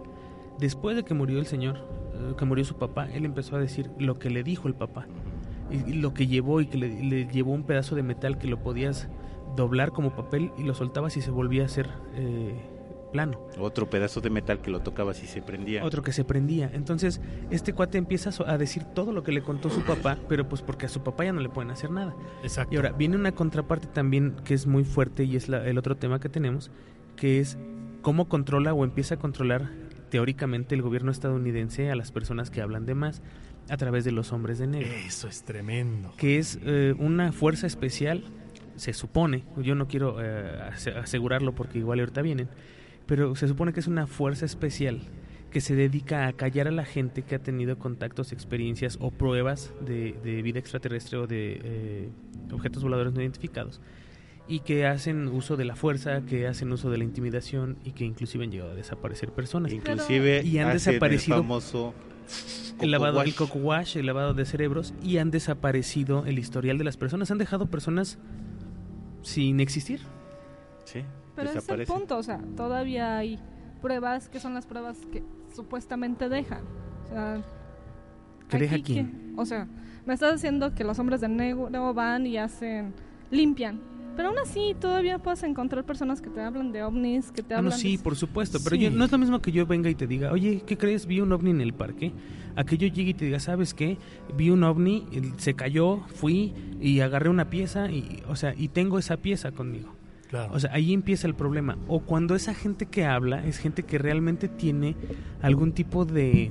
después 0.59 0.96
de 0.96 1.03
que 1.05 1.14
murió 1.14 1.38
el 1.38 1.46
señor, 1.46 1.79
que 2.37 2.45
murió 2.45 2.65
su 2.65 2.77
papá, 2.77 3.09
él 3.13 3.25
empezó 3.25 3.57
a 3.57 3.59
decir 3.61 3.91
lo 3.99 4.19
que 4.19 4.31
le 4.31 4.43
dijo 4.43 4.69
el 4.69 4.75
papá. 4.75 5.07
Y, 5.71 5.91
y 5.91 5.93
lo 5.95 6.13
que 6.15 6.27
llevó 6.27 6.61
y 6.61 6.67
que 6.67 6.79
le, 6.79 7.03
le 7.05 7.27
llevó 7.27 7.53
un 7.53 7.63
pedazo 7.63 7.95
de 7.95 8.03
metal 8.03 8.39
que 8.39 8.49
lo 8.49 8.59
podías 8.63 9.09
doblar 9.57 9.93
como 9.93 10.11
papel 10.15 10.51
y 10.59 10.65
lo 10.65 10.75
soltabas 10.75 11.17
y 11.17 11.21
se 11.23 11.31
volvía 11.31 11.63
a 11.63 11.67
hacer 11.67 11.89
eh, 12.15 12.55
plano. 13.13 13.41
otro 13.59 13.89
pedazo 13.91 14.21
de 14.21 14.31
metal 14.31 14.61
que 14.61 14.71
lo 14.71 14.81
tocabas 14.81 15.23
y 15.23 15.27
se 15.27 15.43
prendía. 15.43 15.85
Otro 15.85 16.03
que 16.03 16.13
se 16.13 16.25
prendía. 16.25 16.71
Entonces, 16.73 17.21
este 17.51 17.73
cuate 17.73 17.99
empieza 17.99 18.31
a 18.47 18.59
decir 18.59 18.85
todo 18.85 19.13
lo 19.13 19.23
que 19.25 19.33
le 19.33 19.43
contó 19.43 19.71
su 19.71 19.83
papá, 19.83 20.19
pero 20.29 20.49
pues 20.49 20.63
porque 20.63 20.87
a 20.87 20.89
su 20.89 21.03
papá 21.03 21.25
ya 21.25 21.33
no 21.33 21.41
le 21.41 21.49
pueden 21.49 21.71
hacer 21.73 21.91
nada. 21.91 22.15
Exacto. 22.43 22.73
Y 22.73 22.77
ahora 22.77 22.91
viene 22.93 23.17
una 23.17 23.33
contraparte 23.33 23.87
también 23.89 24.37
que 24.45 24.55
es 24.55 24.67
muy 24.67 24.85
fuerte 24.85 25.25
y 25.25 25.35
es 25.37 25.49
la- 25.49 25.67
el 25.67 25.79
otro 25.79 25.97
tema 25.97 26.21
que 26.21 26.29
tenemos, 26.29 26.71
que 27.17 27.41
es 27.41 27.59
cómo 28.03 28.29
controla 28.29 28.73
o 28.75 28.85
empieza 28.85 29.17
a 29.17 29.19
controlar 29.19 29.71
teóricamente 30.11 30.75
el 30.75 30.83
gobierno 30.83 31.11
estadounidense 31.11 31.90
a 31.90 31.96
las 31.96 32.12
personas 32.12 32.51
que 32.51 32.61
hablan 32.61 32.85
de 32.87 32.94
más 32.94 33.23
a 33.68 33.77
través 33.77 34.05
de 34.05 34.12
los 34.12 34.33
hombres 34.33 34.59
de 34.59 34.66
negro, 34.66 34.92
Eso 35.07 35.29
es 35.29 35.42
tremendo. 35.44 36.12
que 36.16 36.38
es 36.38 36.59
eh, 36.64 36.94
una 36.99 37.33
fuerza 37.33 37.66
especial, 37.66 38.25
se 38.77 38.92
supone, 38.92 39.44
yo 39.62 39.75
no 39.75 39.87
quiero 39.87 40.16
eh, 40.20 40.61
ase- 40.73 40.90
asegurarlo 40.90 41.55
porque 41.55 41.79
igual 41.79 42.01
ahorita 42.01 42.23
vienen, 42.23 42.49
pero 43.07 43.35
se 43.37 43.46
supone 43.49 43.73
que 43.73 43.81
es 43.81 43.87
una 43.87 44.07
fuerza 44.07 44.44
especial 44.44 45.01
que 45.51 45.61
se 45.61 45.75
dedica 45.75 46.27
a 46.29 46.33
callar 46.33 46.68
a 46.68 46.70
la 46.70 46.85
gente 46.85 47.23
que 47.23 47.35
ha 47.35 47.40
tenido 47.40 47.77
contactos, 47.79 48.33
experiencias 48.33 48.99
o 49.01 49.11
pruebas 49.11 49.73
de, 49.85 50.14
de 50.25 50.42
vida 50.42 50.59
extraterrestre 50.61 51.18
o 51.18 51.27
de 51.27 51.61
eh, 51.62 52.09
objetos 52.53 52.83
voladores 52.85 53.12
no 53.12 53.20
identificados 53.20 53.81
y 54.51 54.61
que 54.61 54.85
hacen 54.87 55.29
uso 55.29 55.57
de 55.57 55.65
la 55.65 55.77
fuerza, 55.77 56.23
que 56.23 56.47
hacen 56.49 56.73
uso 56.73 56.91
de 56.91 56.99
la 56.99 57.05
intimidación 57.05 57.79
y 57.85 57.93
que 57.93 58.05
inclusive 58.05 58.45
han 58.45 58.51
llegado 58.51 58.73
a 58.73 58.75
desaparecer 58.75 59.31
personas. 59.31 59.73
Inclusive 59.73 60.43
Y 60.45 60.59
han 60.59 60.73
desaparecido 60.73 61.37
el 61.37 61.43
famoso 61.43 61.95
El 62.81 62.91
lavado, 62.91 63.15
coco 63.15 63.23
el 63.23 63.29
wash. 63.29 63.37
coco 63.39 63.59
wash, 63.61 63.97
el 63.97 64.07
lavado 64.07 64.35
de 64.35 64.45
cerebros 64.45 64.93
y 65.03 65.19
han 65.19 65.31
desaparecido 65.31 66.27
el 66.27 66.39
historial 66.39 66.79
de 66.79 66.85
las 66.85 66.97
personas. 66.97 67.31
Han 67.31 67.39
dejado 67.39 67.67
personas 67.67 68.19
sin 69.23 69.61
existir. 69.61 70.01
Sí, 70.85 71.03
Pero 71.37 71.51
es 71.51 71.69
el 71.69 71.87
punto, 71.87 72.19
o 72.19 72.23
sea, 72.23 72.41
todavía 72.57 73.19
hay 73.19 73.39
pruebas 73.81 74.29
que 74.29 74.41
son 74.41 74.55
las 74.55 74.67
pruebas 74.67 74.99
que 75.13 75.23
supuestamente 75.55 76.29
dejan. 76.29 76.63
O 77.11 77.13
sea, 77.13 77.41
¿Que 78.49 78.59
deja 78.59 78.79
quién? 78.83 79.07
que- 79.35 79.41
o 79.41 79.47
sea, 79.47 79.69
me 80.07 80.15
estás 80.15 80.33
diciendo 80.35 80.75
que 80.75 80.83
los 80.83 80.99
hombres 80.99 81.21
de 81.21 81.29
negro 81.29 81.71
van 81.95 82.27
y 82.27 82.37
hacen, 82.37 82.93
limpian. 83.31 83.79
Pero 84.16 84.29
aún 84.29 84.38
así 84.38 84.75
todavía 84.79 85.18
puedes 85.18 85.42
encontrar 85.44 85.85
personas 85.85 86.20
que 86.20 86.29
te 86.31 86.40
hablan 86.40 86.73
de 86.73 86.83
ovnis, 86.83 87.31
que 87.33 87.42
te 87.42 87.55
Ah, 87.55 87.59
hablan 87.59 87.70
no, 87.73 87.79
sí, 87.79 87.96
de... 87.96 88.03
por 88.03 88.16
supuesto, 88.16 88.59
pero 88.62 88.77
Sí. 88.77 88.83
yo, 88.83 88.90
no 88.90 89.05
es 89.05 89.12
lo 89.12 89.18
mismo 89.18 89.40
que 89.40 89.51
yo 89.53 89.64
venga 89.66 89.88
y 89.88 89.94
te 89.94 90.07
diga, 90.07 90.31
oye, 90.33 90.62
¿qué 90.66 90.77
crees? 90.77 91.07
Vi 91.07 91.20
un 91.20 91.33
ovni 91.33 91.51
en 91.51 91.61
el 91.61 91.73
parque. 91.73 92.12
A 92.57 92.64
que 92.64 92.77
yo 92.77 92.87
llegue 92.88 93.11
y 93.11 93.14
te 93.14 93.25
diga, 93.27 93.38
¿sabes 93.40 93.73
qué? 93.73 93.96
Vi 94.37 94.51
un 94.51 94.64
ovni, 94.64 95.07
se 95.38 95.55
cayó, 95.55 96.01
fui 96.14 96.53
y 96.81 97.01
agarré 97.01 97.31
una 97.31 97.49
pieza 97.49 97.90
y, 97.90 98.23
o 98.29 98.37
sea, 98.37 98.55
y 98.57 98.68
tengo 98.68 98.99
esa 98.99 99.16
pieza 99.18 99.53
conmigo. 99.53 99.94
Claro. 100.29 100.53
O 100.53 100.61
sea, 100.61 100.70
ahí 100.75 100.92
empieza 100.92 101.27
el 101.27 101.35
problema. 101.35 101.79
O 101.88 102.01
cuando 102.01 102.35
esa 102.35 102.53
gente 102.55 102.87
que 102.87 103.05
habla 103.05 103.44
es 103.46 103.59
gente 103.59 103.85
que 103.85 103.99
realmente 103.99 104.49
tiene 104.49 104.96
algún 105.42 105.73
tipo 105.73 106.05
de 106.05 106.51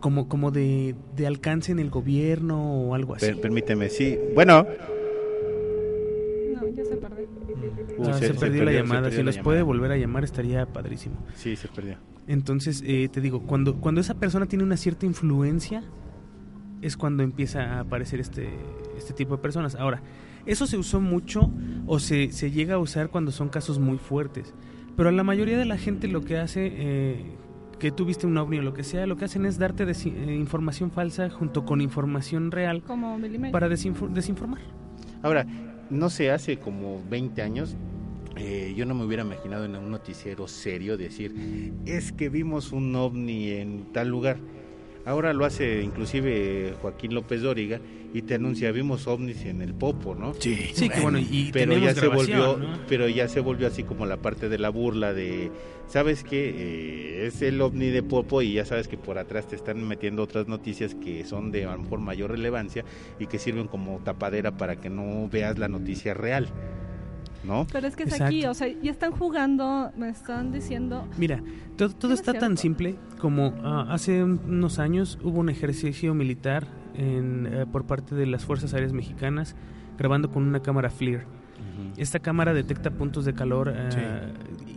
como 0.00 0.28
como 0.28 0.50
de, 0.50 0.96
de 1.14 1.26
alcance 1.28 1.70
en 1.70 1.78
el 1.78 1.90
gobierno 1.90 2.60
o 2.88 2.94
algo 2.96 3.14
así. 3.14 3.26
Per- 3.26 3.40
permíteme, 3.40 3.88
sí. 3.90 4.18
Bueno, 4.34 4.66
No, 6.54 6.68
ya 6.68 6.84
se 6.84 6.96
perdió. 6.96 7.26
Uh, 8.02 8.10
Ah, 8.10 8.18
se, 8.18 8.34
perdió, 8.34 8.64
la 8.64 8.70
se 8.72 8.76
llamada. 8.78 9.02
perdió 9.02 9.18
si 9.18 9.24
la 9.24 9.30
nos 9.32 9.38
puede 9.38 9.62
volver 9.62 9.92
a 9.92 9.96
llamar 9.96 10.24
estaría 10.24 10.66
padrísimo. 10.66 11.16
Sí, 11.34 11.56
se 11.56 11.68
perdió. 11.68 11.96
Entonces, 12.26 12.82
eh, 12.86 13.08
te 13.10 13.20
digo, 13.20 13.42
cuando, 13.42 13.76
cuando 13.80 14.00
esa 14.00 14.14
persona 14.14 14.46
tiene 14.46 14.64
una 14.64 14.76
cierta 14.76 15.06
influencia, 15.06 15.82
es 16.80 16.96
cuando 16.96 17.22
empieza 17.22 17.62
a 17.76 17.80
aparecer 17.80 18.20
este, 18.20 18.48
este 18.96 19.12
tipo 19.12 19.36
de 19.36 19.42
personas. 19.42 19.74
Ahora, 19.76 20.02
eso 20.46 20.66
se 20.66 20.76
usó 20.76 21.00
mucho 21.00 21.50
o 21.86 21.98
se, 21.98 22.32
se 22.32 22.50
llega 22.50 22.74
a 22.74 22.78
usar 22.78 23.08
cuando 23.10 23.30
son 23.32 23.48
casos 23.48 23.78
muy 23.78 23.98
fuertes. 23.98 24.54
Pero 24.96 25.10
la 25.10 25.22
mayoría 25.24 25.56
de 25.58 25.64
la 25.64 25.78
gente 25.78 26.08
lo 26.08 26.20
que 26.22 26.38
hace, 26.38 26.70
eh, 26.74 27.24
que 27.78 27.90
tú 27.92 28.04
viste 28.04 28.26
un 28.26 28.36
ovni 28.36 28.58
o 28.58 28.62
lo 28.62 28.74
que 28.74 28.84
sea, 28.84 29.06
lo 29.06 29.16
que 29.16 29.24
hacen 29.24 29.46
es 29.46 29.58
darte 29.58 29.84
eh, 29.84 30.34
información 30.34 30.90
falsa 30.90 31.30
junto 31.30 31.64
con 31.64 31.80
información 31.80 32.50
real 32.50 32.82
Como 32.82 33.18
para 33.52 33.68
desinfo- 33.68 34.08
desinformar. 34.08 34.60
Ahora, 35.22 35.46
no 35.90 36.10
sé, 36.10 36.30
hace 36.30 36.58
como 36.58 37.00
20 37.10 37.42
años 37.42 37.76
eh, 38.36 38.72
yo 38.76 38.86
no 38.86 38.94
me 38.94 39.04
hubiera 39.04 39.22
imaginado 39.22 39.64
en 39.64 39.76
un 39.76 39.90
noticiero 39.90 40.48
serio 40.48 40.96
decir, 40.96 41.34
es 41.84 42.12
que 42.12 42.28
vimos 42.28 42.72
un 42.72 42.94
ovni 42.96 43.50
en 43.50 43.92
tal 43.92 44.08
lugar. 44.08 44.38
Ahora 45.04 45.32
lo 45.32 45.44
hace 45.44 45.82
inclusive 45.82 46.74
Joaquín 46.80 47.12
López 47.12 47.42
Dóriga 47.42 47.80
y 48.14 48.22
te 48.22 48.34
anuncia, 48.36 48.70
vimos 48.70 49.08
ovnis 49.08 49.44
en 49.44 49.60
el 49.60 49.74
Popo, 49.74 50.14
¿no? 50.14 50.32
sí. 50.38 50.70
Sí, 50.74 50.88
que 50.88 51.00
bueno, 51.00 51.18
y 51.18 51.50
pero 51.52 51.76
ya 51.76 51.94
se 51.94 52.06
volvió 52.06 52.56
¿no? 52.56 52.78
pero 52.86 53.08
ya 53.08 53.26
se 53.26 53.40
volvió 53.40 53.66
así 53.66 53.82
como 53.82 54.06
la 54.06 54.18
parte 54.18 54.48
de 54.48 54.58
la 54.58 54.68
burla 54.68 55.12
de 55.12 55.50
sabes 55.88 56.22
que 56.22 57.26
es 57.26 57.42
el 57.42 57.60
ovni 57.60 57.86
de 57.86 58.02
Popo 58.02 58.42
y 58.42 58.52
ya 58.52 58.64
sabes 58.64 58.86
que 58.86 58.96
por 58.96 59.18
atrás 59.18 59.48
te 59.48 59.56
están 59.56 59.82
metiendo 59.88 60.22
otras 60.22 60.46
noticias 60.46 60.94
que 60.94 61.24
son 61.24 61.50
de 61.50 61.64
a 61.64 61.72
lo 61.72 61.82
mejor 61.82 61.98
mayor 61.98 62.30
relevancia 62.30 62.84
y 63.18 63.26
que 63.26 63.40
sirven 63.40 63.66
como 63.66 63.98
tapadera 64.04 64.56
para 64.56 64.76
que 64.76 64.88
no 64.88 65.28
veas 65.28 65.58
la 65.58 65.68
noticia 65.68 66.14
real 66.14 66.48
¿no? 67.44 67.66
Pero 67.72 67.86
es 67.88 67.96
que 67.96 68.04
es 68.04 68.10
Exacto. 68.12 68.26
aquí, 68.26 68.46
o 68.46 68.54
sea, 68.54 68.68
ya 68.82 68.90
están 68.90 69.12
jugando, 69.12 69.90
me 69.96 70.08
están 70.08 70.52
diciendo... 70.52 71.06
Mira, 71.18 71.42
todo, 71.76 71.90
todo 71.90 72.08
No 72.08 72.14
es 72.14 72.20
está 72.20 72.34
tan 72.34 72.56
simple 72.56 72.96
como 73.18 73.54
ah, 73.64 73.86
hace 73.90 74.22
un- 74.22 74.40
unos 74.46 74.78
años 74.78 75.18
hubo 75.22 75.40
un 75.40 75.48
ejercicio 75.48 76.14
militar 76.14 76.66
en, 76.94 77.48
eh, 77.50 77.66
por 77.70 77.84
parte 77.86 78.14
de 78.14 78.26
las 78.26 78.44
Fuerzas 78.44 78.74
Aéreas 78.74 78.92
Mexicanas 78.92 79.56
grabando 79.98 80.30
con 80.30 80.42
una 80.44 80.60
cámara 80.60 80.90
FLIR. 80.90 81.24
Esta 81.96 82.18
cámara 82.18 82.52
detecta 82.54 82.90
puntos 82.90 83.24
de 83.24 83.34
calor 83.34 83.72
eh, 83.74 84.32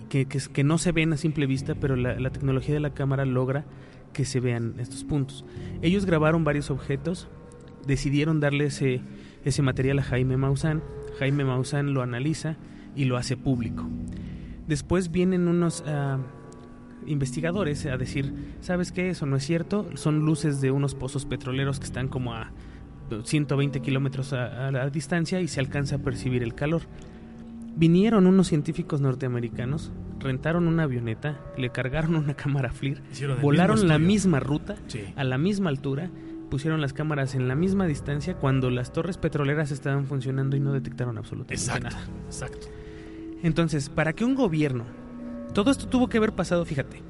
que, 0.10 0.26
que, 0.28 0.40
que 0.40 0.64
no 0.64 0.78
se 0.78 0.92
ven 0.92 1.12
a 1.14 1.18
simple 1.18 1.46
vista, 1.46 1.76
pero 1.76 1.96
la, 1.96 2.20
la 2.20 2.30
tecnología 2.30 2.74
de 2.74 2.80
la 2.80 2.92
cámara 2.94 3.26
logra 3.26 3.66
que 4.14 4.24
se 4.26 4.40
vean 4.40 4.76
estos 4.80 5.04
puntos. 5.04 5.44
Ellos 5.82 6.06
grabaron 6.06 6.44
varios 6.44 6.72
objetos, 6.72 7.28
decidieron 7.86 8.40
darle 8.40 8.66
ese, 8.66 9.02
ese 9.44 9.62
material 9.62 10.00
a 10.00 10.04
Jaime 10.04 10.38
Maussan. 10.38 10.82
Jaime 11.20 11.46
Maussan 11.46 11.94
lo 11.94 12.02
analiza 12.02 12.56
y 12.96 13.06
lo 13.06 13.18
hace 13.18 13.38
público. 13.38 13.88
Después 14.68 15.12
vienen 15.12 15.48
unos 15.48 15.84
ah, 15.88 16.18
investigadores 17.06 17.86
a 17.86 17.98
decir, 17.98 18.34
¿sabes 18.62 18.92
qué? 18.92 19.10
Eso 19.10 19.26
no 19.26 19.36
es 19.36 19.46
cierto. 19.46 19.88
Son 19.96 20.20
luces 20.26 20.62
de 20.62 20.72
unos 20.72 20.96
pozos 20.96 21.26
petroleros 21.26 21.80
que 21.80 21.86
están 21.86 22.08
como 22.08 22.34
a 22.34 22.52
120 23.24 23.82
kilómetros 23.82 24.34
a, 24.34 24.68
a 24.68 24.72
la 24.72 24.90
distancia 24.90 25.40
y 25.42 25.48
se 25.48 25.60
alcanza 25.60 25.98
a 25.98 26.00
percibir 26.00 26.42
el 26.42 26.56
calor. 26.56 26.82
Vinieron 27.78 28.26
unos 28.26 28.48
científicos 28.48 29.02
norteamericanos, 29.02 29.92
rentaron 30.20 30.68
una 30.68 30.84
avioneta, 30.84 31.40
le 31.58 31.70
cargaron 31.72 32.16
una 32.16 32.34
cámara 32.36 32.72
FLIR, 32.72 33.02
volaron 33.42 33.88
la 33.88 34.00
misma 34.00 34.40
ruta, 34.40 34.76
Sí. 34.88 35.02
a 35.16 35.24
la 35.26 35.38
misma 35.38 35.70
altura, 35.70 36.10
pusieron 36.50 36.82
las 36.82 36.94
cámaras 36.94 37.36
en 37.36 37.48
la 37.48 37.56
misma 37.56 37.86
distancia 37.88 38.36
cuando 38.36 38.70
las 38.70 38.92
torres 38.94 39.18
petroleras 39.18 39.72
estaban 39.72 40.06
funcionando 40.06 40.56
y 40.56 40.60
no 40.60 40.74
detectaron 40.74 41.18
absolutamente 41.18 41.54
Exacto, 41.56 41.90
nada. 41.90 42.08
exacto. 42.26 42.68
Entonces, 43.44 43.90
para 43.90 44.14
que 44.14 44.26
un 44.26 44.36
gobierno, 44.36 44.86
todo 45.54 45.72
esto 45.72 45.88
tuvo 45.88 46.08
que 46.08 46.18
haber 46.18 46.34
pasado, 46.34 46.66
fíjate, 46.66 47.02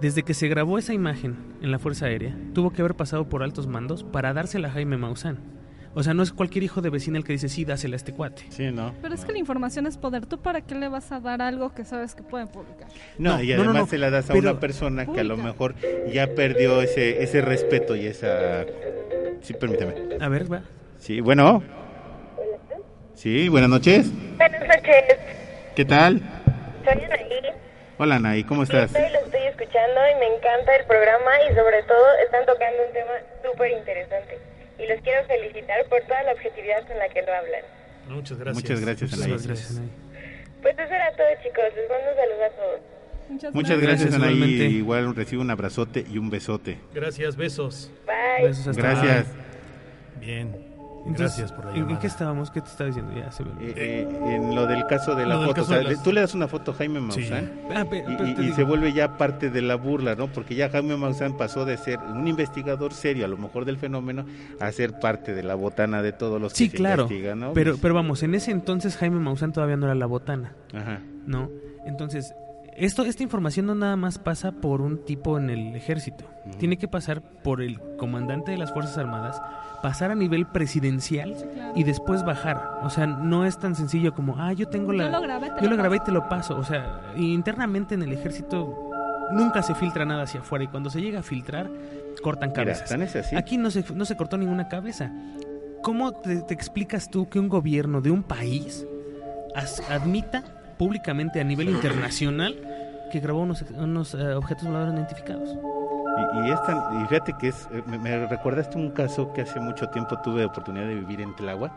desde 0.00 0.22
que 0.22 0.34
se 0.34 0.48
grabó 0.48 0.78
esa 0.78 0.92
imagen 0.94 1.36
en 1.60 1.70
la 1.70 1.78
Fuerza 1.78 2.06
Aérea, 2.06 2.36
tuvo 2.54 2.72
que 2.72 2.82
haber 2.82 2.94
pasado 2.96 3.28
por 3.28 3.42
altos 3.42 3.66
mandos 3.66 4.02
para 4.04 4.32
dársela 4.34 4.68
a 4.68 4.72
Jaime 4.72 4.96
Maussan. 4.96 5.38
O 5.94 6.02
sea, 6.02 6.14
no 6.14 6.22
es 6.22 6.32
cualquier 6.32 6.62
hijo 6.64 6.80
de 6.80 6.88
vecina 6.88 7.18
el 7.18 7.24
que 7.24 7.32
dice, 7.32 7.50
sí, 7.50 7.66
dásela 7.66 7.94
a 7.94 7.98
este 7.98 8.12
cuate. 8.14 8.44
Sí, 8.48 8.70
¿no? 8.70 8.94
Pero 9.02 9.14
es 9.14 9.24
que 9.26 9.32
la 9.32 9.38
información 9.38 9.86
es 9.86 9.98
poder. 9.98 10.24
¿Tú 10.24 10.38
para 10.40 10.62
qué 10.62 10.74
le 10.74 10.88
vas 10.88 11.12
a 11.12 11.20
dar 11.20 11.42
algo 11.42 11.74
que 11.74 11.84
sabes 11.84 12.14
que 12.14 12.22
pueden 12.22 12.48
publicar? 12.48 12.88
No, 13.18 13.36
No, 13.36 13.42
y 13.42 13.48
no, 13.50 13.56
no, 13.56 13.62
además 13.64 13.82
no, 13.82 13.86
se 13.88 13.98
la 13.98 14.08
das 14.10 14.30
a 14.30 14.32
pero- 14.32 14.50
una 14.50 14.58
persona 14.60 15.04
que 15.06 15.20
a 15.20 15.24
lo 15.24 15.36
mejor 15.36 15.74
ya 16.10 16.28
perdió 16.34 16.80
ese, 16.80 17.22
ese 17.22 17.42
respeto 17.42 17.94
y 17.94 18.06
esa... 18.06 18.64
Sí, 19.42 19.52
permíteme. 19.54 19.94
A 20.20 20.28
ver, 20.28 20.50
va. 20.50 20.62
Sí, 20.98 21.20
bueno. 21.20 21.62
Sí, 23.14 23.48
buenas 23.50 23.68
noches. 23.70 24.10
Buenas 24.38 24.60
noches, 24.66 25.04
¿Qué 25.76 25.84
tal? 25.84 26.20
soy 26.84 27.04
Anaí. 27.04 27.28
Hola, 27.98 28.18
Nay, 28.18 28.44
¿cómo 28.44 28.62
estás? 28.62 28.94
Estoy, 28.94 29.12
lo 29.12 29.18
estoy 29.26 29.42
escuchando 29.42 30.00
y 30.10 30.18
me 30.20 30.26
encanta 30.36 30.74
el 30.74 30.86
programa 30.86 31.30
y 31.50 31.54
sobre 31.54 31.82
todo 31.84 32.04
están 32.24 32.46
tocando 32.46 32.78
un 32.86 32.92
tema 32.94 33.12
súper 33.44 33.70
interesante. 33.72 34.38
Y 34.82 34.86
los 34.88 35.00
quiero 35.02 35.24
felicitar 35.26 35.84
por 35.88 36.00
toda 36.02 36.22
la 36.24 36.32
objetividad 36.32 36.86
con 36.86 36.98
la 36.98 37.08
que 37.08 37.22
lo 37.22 37.32
hablan. 37.32 37.62
Muchas 38.08 38.38
gracias. 38.38 38.62
Muchas 38.64 38.80
gracias, 38.80 39.12
Anaí. 39.14 39.28
Muchas 39.30 39.46
gracias, 39.46 39.76
Anaí. 39.76 39.90
Pues 40.62 40.74
eso 40.78 40.94
era 40.94 41.12
todo 41.16 41.26
chicos, 41.42 41.64
les 41.76 41.88
mando 41.88 42.10
un 42.10 42.16
saludo 42.16 42.44
a 42.44 42.50
todos. 42.50 42.80
Muchas, 43.28 43.54
Muchas 43.54 43.80
gracias, 43.80 44.10
Gracias, 44.10 44.14
Anaí. 44.22 44.34
igualmente. 44.34 44.64
Igual 44.66 45.14
recibo 45.16 45.42
un 45.42 45.50
abrazote 45.50 46.04
y 46.10 46.18
un 46.18 46.30
besote. 46.30 46.78
Gracias, 46.94 47.36
besos. 47.36 47.90
Bye. 48.06 48.48
Besos 48.48 48.68
hasta 48.68 48.82
Gracias. 48.82 49.26
Bien. 50.20 50.71
Entonces, 51.04 51.36
Gracias 51.38 51.52
por 51.52 51.64
la 51.64 51.70
¿en- 51.72 51.76
¿En 51.78 51.82
llamada. 51.82 52.00
qué 52.00 52.06
estábamos? 52.06 52.50
¿Qué 52.52 52.60
te 52.60 52.68
estaba 52.68 52.86
diciendo? 52.86 53.12
Ya 53.12 53.32
se 53.32 53.42
me. 53.44 53.50
Eh, 53.60 53.74
eh, 53.76 54.08
en 54.36 54.54
lo 54.54 54.66
del 54.66 54.86
caso 54.86 55.14
de 55.16 55.26
la 55.26 55.36
foto, 55.36 55.50
o 55.50 55.54
caso 55.54 55.66
sea, 55.68 55.78
de 55.78 55.84
las- 55.84 56.02
tú 56.02 56.12
le 56.12 56.20
das 56.20 56.32
una 56.34 56.46
foto 56.46 56.70
a 56.70 56.74
Jaime 56.74 57.00
Sí. 57.12 57.20
Maussan 57.20 57.50
Ah, 57.74 57.84
pe- 57.84 57.98
y, 57.98 58.02
pero 58.16 58.28
y- 58.28 58.34
te 58.34 58.40
y 58.40 58.44
digo, 58.44 58.56
se 58.56 58.62
vuelve 58.62 58.92
ya 58.92 59.16
parte 59.18 59.50
de 59.50 59.62
la 59.62 59.74
burla, 59.74 60.14
¿no? 60.14 60.28
Porque 60.28 60.54
ya 60.54 60.70
Jaime 60.70 60.96
Maussan 60.96 61.36
pasó 61.36 61.64
de 61.64 61.76
ser 61.76 61.98
un 61.98 62.28
investigador 62.28 62.92
serio, 62.94 63.24
a 63.24 63.28
lo 63.28 63.36
mejor 63.36 63.64
del 63.64 63.78
fenómeno, 63.78 64.24
a 64.60 64.70
ser 64.70 65.00
parte 65.00 65.34
de 65.34 65.42
la 65.42 65.56
botana 65.56 66.02
de 66.02 66.12
todos 66.12 66.40
los 66.40 66.52
que 66.52 66.58
Sí, 66.58 66.68
se 66.70 66.76
claro. 66.76 67.02
investigan, 67.02 67.40
¿no? 67.40 67.52
Pero, 67.52 67.76
pero 67.82 67.94
vamos, 67.94 68.22
en 68.22 68.34
ese 68.36 68.52
entonces 68.52 68.96
Jaime 68.96 69.18
Maussan 69.18 69.52
todavía 69.52 69.76
no 69.76 69.86
era 69.86 69.96
la 69.96 70.06
botana, 70.06 70.52
Ajá. 70.72 71.00
¿no? 71.26 71.50
Entonces, 71.84 72.32
esto, 72.76 73.04
esta 73.04 73.22
información 73.24 73.66
no 73.66 73.74
nada 73.74 73.96
más 73.96 74.18
pasa 74.18 74.52
por 74.52 74.80
un 74.80 75.04
tipo 75.04 75.36
en 75.36 75.50
el 75.50 75.74
ejército. 75.74 76.24
Tiene 76.58 76.76
que 76.78 76.88
pasar 76.88 77.20
por 77.42 77.60
el 77.60 77.78
comandante 77.98 78.50
de 78.52 78.58
las 78.58 78.72
Fuerzas 78.72 78.96
Armadas, 78.98 79.40
pasar 79.82 80.10
a 80.10 80.14
nivel 80.14 80.46
presidencial 80.46 81.34
Sí, 81.36 81.44
claro. 81.54 81.72
y 81.76 81.82
después 81.84 82.24
bajar. 82.24 82.78
O 82.82 82.90
sea, 82.90 83.06
no 83.06 83.44
es 83.44 83.58
tan 83.58 83.74
sencillo 83.74 84.14
como, 84.14 84.36
ah, 84.38 84.52
yo 84.52 84.68
tengo 84.68 84.92
la... 84.92 85.04
Yo 85.04 85.10
lo 85.10 85.20
grabé, 85.20 85.50
te 85.50 85.56
yo 85.62 85.70
lo 85.70 85.76
lo 85.76 85.76
grabé 85.82 85.96
y 85.96 85.98
paso. 85.98 86.06
te 86.06 86.12
lo 86.12 86.28
paso. 86.28 86.56
O 86.58 86.64
sea, 86.64 87.00
internamente 87.16 87.94
en 87.94 88.02
el 88.02 88.12
ejército 88.12 88.90
nunca 89.32 89.62
se 89.62 89.74
filtra 89.74 90.04
nada 90.04 90.22
hacia 90.22 90.40
afuera 90.40 90.64
y 90.64 90.68
cuando 90.68 90.88
se 90.90 91.00
llega 91.00 91.20
a 91.20 91.22
filtrar, 91.22 91.70
cortan 92.22 92.50
Mira, 92.50 92.74
cabezas. 92.74 93.16
así. 93.26 93.36
Aquí 93.36 93.56
no 93.58 93.70
se, 93.70 93.84
no 93.94 94.04
se 94.04 94.16
cortó 94.16 94.36
ninguna 94.38 94.68
cabeza. 94.68 95.10
¿Cómo 95.82 96.12
te, 96.12 96.42
te 96.42 96.54
explicas 96.54 97.10
tú 97.10 97.28
que 97.28 97.38
un 97.40 97.48
gobierno 97.48 98.00
de 98.00 98.10
un 98.12 98.22
país 98.22 98.86
as- 99.56 99.82
admita 99.90 100.44
públicamente 100.78 101.40
a 101.40 101.44
nivel 101.44 101.68
internacional 101.70 102.54
que 103.10 103.18
grabó 103.20 103.40
unos, 103.40 103.62
unos 103.76 104.14
eh, 104.14 104.34
objetos 104.34 104.64
voladores 104.66 104.94
no 104.94 105.00
identificados? 105.00 105.48
Y, 106.18 106.46
y 106.46 106.50
es 106.50 106.62
tan- 106.64 107.02
y 107.02 107.06
fíjate 107.08 107.32
que 107.38 107.48
es, 107.48 107.68
eh, 107.72 107.82
me, 107.86 107.98
me 107.98 108.26
recordaste 108.26 108.76
un 108.76 108.90
caso 108.90 109.32
que 109.32 109.42
hace 109.42 109.58
mucho 109.60 109.88
tiempo 109.88 110.18
tuve 110.22 110.44
oportunidad 110.44 110.86
de 110.86 110.94
vivir 110.94 111.20
en 111.20 111.34
Tláhuac. 111.36 111.72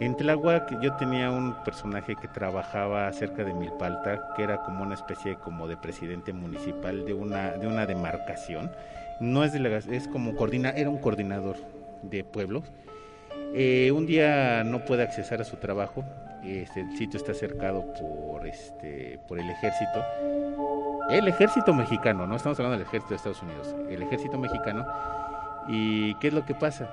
En 0.00 0.16
Tláhuac 0.16 0.80
yo 0.80 0.92
tenía 0.96 1.30
un 1.30 1.54
personaje 1.64 2.16
que 2.16 2.26
trabajaba 2.28 3.12
cerca 3.12 3.44
de 3.44 3.54
Milpalta, 3.54 4.32
que 4.36 4.42
era 4.42 4.62
como 4.62 4.82
una 4.82 4.94
especie 4.94 5.36
como 5.36 5.68
de 5.68 5.76
presidente 5.76 6.32
municipal 6.32 7.04
de 7.04 7.14
una, 7.14 7.52
de 7.52 7.66
una 7.66 7.86
demarcación. 7.86 8.70
No 9.20 9.44
es 9.44 9.52
delegación, 9.52 9.94
es 9.94 10.08
como 10.08 10.34
coordina, 10.34 10.70
era 10.70 10.90
un 10.90 10.98
coordinador 10.98 11.56
de 12.02 12.24
pueblos. 12.24 12.64
Eh, 13.54 13.92
un 13.92 14.04
día 14.04 14.64
no 14.64 14.84
puede 14.84 15.04
accesar 15.04 15.40
a 15.40 15.44
su 15.44 15.56
trabajo, 15.56 16.04
este, 16.42 16.80
el 16.80 16.96
sitio 16.98 17.18
está 17.18 17.32
cercado 17.32 17.84
por, 17.94 18.46
este, 18.48 19.20
por 19.28 19.38
el 19.38 19.48
ejército. 19.48 20.02
El 21.10 21.28
ejército 21.28 21.74
mexicano, 21.74 22.26
no 22.26 22.36
estamos 22.36 22.58
hablando 22.58 22.78
del 22.78 22.86
ejército 22.86 23.10
de 23.10 23.16
Estados 23.16 23.42
Unidos, 23.42 23.76
el 23.90 24.02
ejército 24.02 24.38
mexicano. 24.38 24.86
¿Y 25.68 26.14
qué 26.14 26.28
es 26.28 26.34
lo 26.34 26.46
que 26.46 26.54
pasa? 26.54 26.88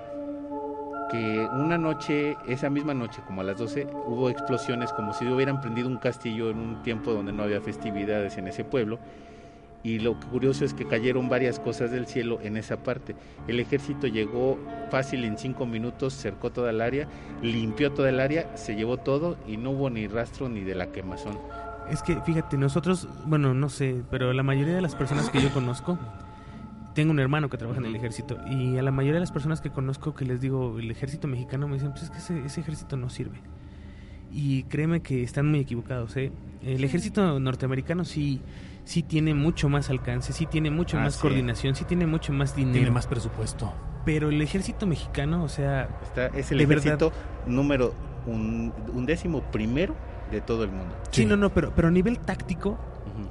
Que 1.10 1.48
una 1.54 1.78
noche, 1.78 2.38
esa 2.46 2.70
misma 2.70 2.94
noche, 2.94 3.22
como 3.26 3.40
a 3.40 3.44
las 3.46 3.58
12, 3.58 3.88
hubo 4.08 4.30
explosiones 4.30 4.92
como 4.92 5.14
si 5.14 5.26
hubieran 5.26 5.62
prendido 5.62 5.88
un 5.88 5.98
castillo 5.98 6.50
en 6.50 6.58
un 6.58 6.84
tiempo 6.84 7.14
donde 7.14 7.32
no 7.32 7.44
había 7.44 7.62
festividades 7.62 8.38
en 8.38 8.50
ese 8.50 8.66
pueblo. 8.66 9.00
Y 9.84 10.00
lo 10.00 10.20
curioso 10.20 10.66
es 10.66 10.74
que 10.74 10.86
cayeron 10.86 11.30
varias 11.30 11.60
cosas 11.60 11.90
del 11.90 12.06
cielo 12.06 12.40
en 12.44 12.58
esa 12.58 12.84
parte. 12.84 13.16
El 13.48 13.62
ejército 13.62 14.08
llegó 14.08 14.60
fácil 14.92 15.24
en 15.24 15.38
cinco 15.38 15.66
minutos, 15.66 16.14
cercó 16.14 16.52
toda 16.52 16.70
el 16.70 16.82
área, 16.82 17.08
limpió 17.42 17.94
toda 17.94 18.10
el 18.10 18.20
área, 18.20 18.56
se 18.58 18.76
llevó 18.76 18.98
todo 18.98 19.38
y 19.48 19.56
no 19.56 19.72
hubo 19.72 19.90
ni 19.90 20.08
rastro 20.08 20.50
ni 20.50 20.62
de 20.62 20.76
la 20.76 20.92
quemazón. 20.92 21.40
Es 21.90 22.02
que, 22.04 22.22
fíjate, 22.22 22.58
nosotros, 22.58 23.08
bueno, 23.26 23.54
no 23.54 23.68
sé, 23.70 24.04
pero 24.10 24.32
la 24.34 24.44
mayoría 24.44 24.76
de 24.76 24.82
las 24.82 24.96
personas 24.96 25.30
que 25.30 25.42
yo 25.42 25.50
conozco, 25.52 25.98
tengo 26.94 27.12
un 27.12 27.20
hermano 27.20 27.50
que 27.50 27.58
trabaja 27.58 27.80
en 27.80 27.86
el 27.86 27.96
ejército, 27.96 28.38
y 28.50 28.78
a 28.78 28.82
la 28.82 28.92
mayoría 28.92 29.16
de 29.16 29.20
las 29.22 29.32
personas 29.32 29.60
que 29.62 29.70
conozco 29.72 30.14
que 30.14 30.24
les 30.26 30.40
digo 30.42 30.80
el 30.80 30.90
ejército 30.92 31.28
mexicano, 31.28 31.68
me 31.68 31.74
dicen, 31.76 31.92
pues 31.92 32.04
es 32.04 32.10
que 32.12 32.18
ese, 32.20 32.46
ese 32.46 32.62
ejército 32.62 32.96
no 32.98 33.10
sirve. 33.10 33.40
Y 34.32 34.64
créeme 34.64 35.02
que 35.02 35.24
están 35.24 35.50
muy 35.50 35.60
equivocados, 35.60 36.16
¿eh? 36.16 36.32
El 36.64 36.84
ejército 36.86 37.38
norteamericano 37.42 38.06
sí, 38.06 38.40
sí 38.86 39.04
tiene 39.04 39.34
mucho 39.34 39.68
más 39.68 39.90
alcance, 39.90 40.32
sí 40.32 40.46
tiene 40.46 40.72
mucho 40.72 40.98
Ah, 40.98 41.02
más 41.04 41.16
sí. 41.16 41.22
coordinación, 41.22 41.76
sí 41.76 41.84
tiene 41.84 42.08
mucho 42.08 42.32
más 42.32 42.56
dinero. 42.56 42.76
Tiene 42.76 42.92
más 42.92 43.08
presupuesto. 43.08 43.74
Pero 44.06 44.30
el 44.30 44.42
ejército 44.42 44.88
mexicano, 44.88 45.44
o 45.44 45.50
sea, 45.50 45.90
Está, 46.04 46.28
es 46.28 46.52
el 46.52 46.60
verdad. 46.66 46.78
ejército 46.86 47.12
número 47.46 47.94
un, 48.26 48.72
undécimo 48.94 49.42
primero 49.52 49.96
de 50.32 50.42
todo 50.42 50.64
el 50.64 50.72
mundo. 50.72 50.96
sí, 51.12 51.22
Sí. 51.22 51.26
no, 51.26 51.36
no, 51.38 51.50
pero, 51.54 51.72
pero 51.76 51.90
a 51.90 51.92
nivel 51.92 52.20
táctico, 52.20 52.78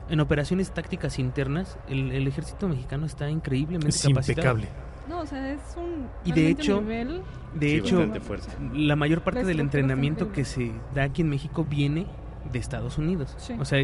en 0.09 0.21
operaciones 0.21 0.71
tácticas 0.73 1.19
internas, 1.19 1.79
el, 1.89 2.13
el 2.13 2.27
ejército 2.29 2.69
mexicano 2.69 3.07
está 3.07 3.29
increíblemente 3.31 3.89
Es 3.89 4.03
capacitado. 4.07 4.59
impecable. 4.59 4.69
No, 5.09 5.21
o 5.23 5.27
sea, 5.27 5.53
es 5.53 5.61
un 5.77 6.07
Y 6.25 6.33
de 6.33 6.49
hecho- 6.51 6.81
nivel 6.81 7.23
De 7.55 7.69
Sí, 7.71 7.77
hecho, 7.79 8.07
la 8.75 8.95
mayor 8.95 9.23
parte 9.23 9.41
La 9.43 9.49
del 9.49 9.59
entrenamiento 9.59 10.31
que 10.31 10.45
se 10.45 10.71
da 10.95 11.03
aquí 11.05 11.23
en 11.23 11.31
México 11.31 11.67
viene 11.69 12.07
de 12.53 12.59
Estados 12.59 12.99
Unidos. 12.99 13.35
Sí. 13.39 13.55
O 13.59 13.65
sea, 13.65 13.79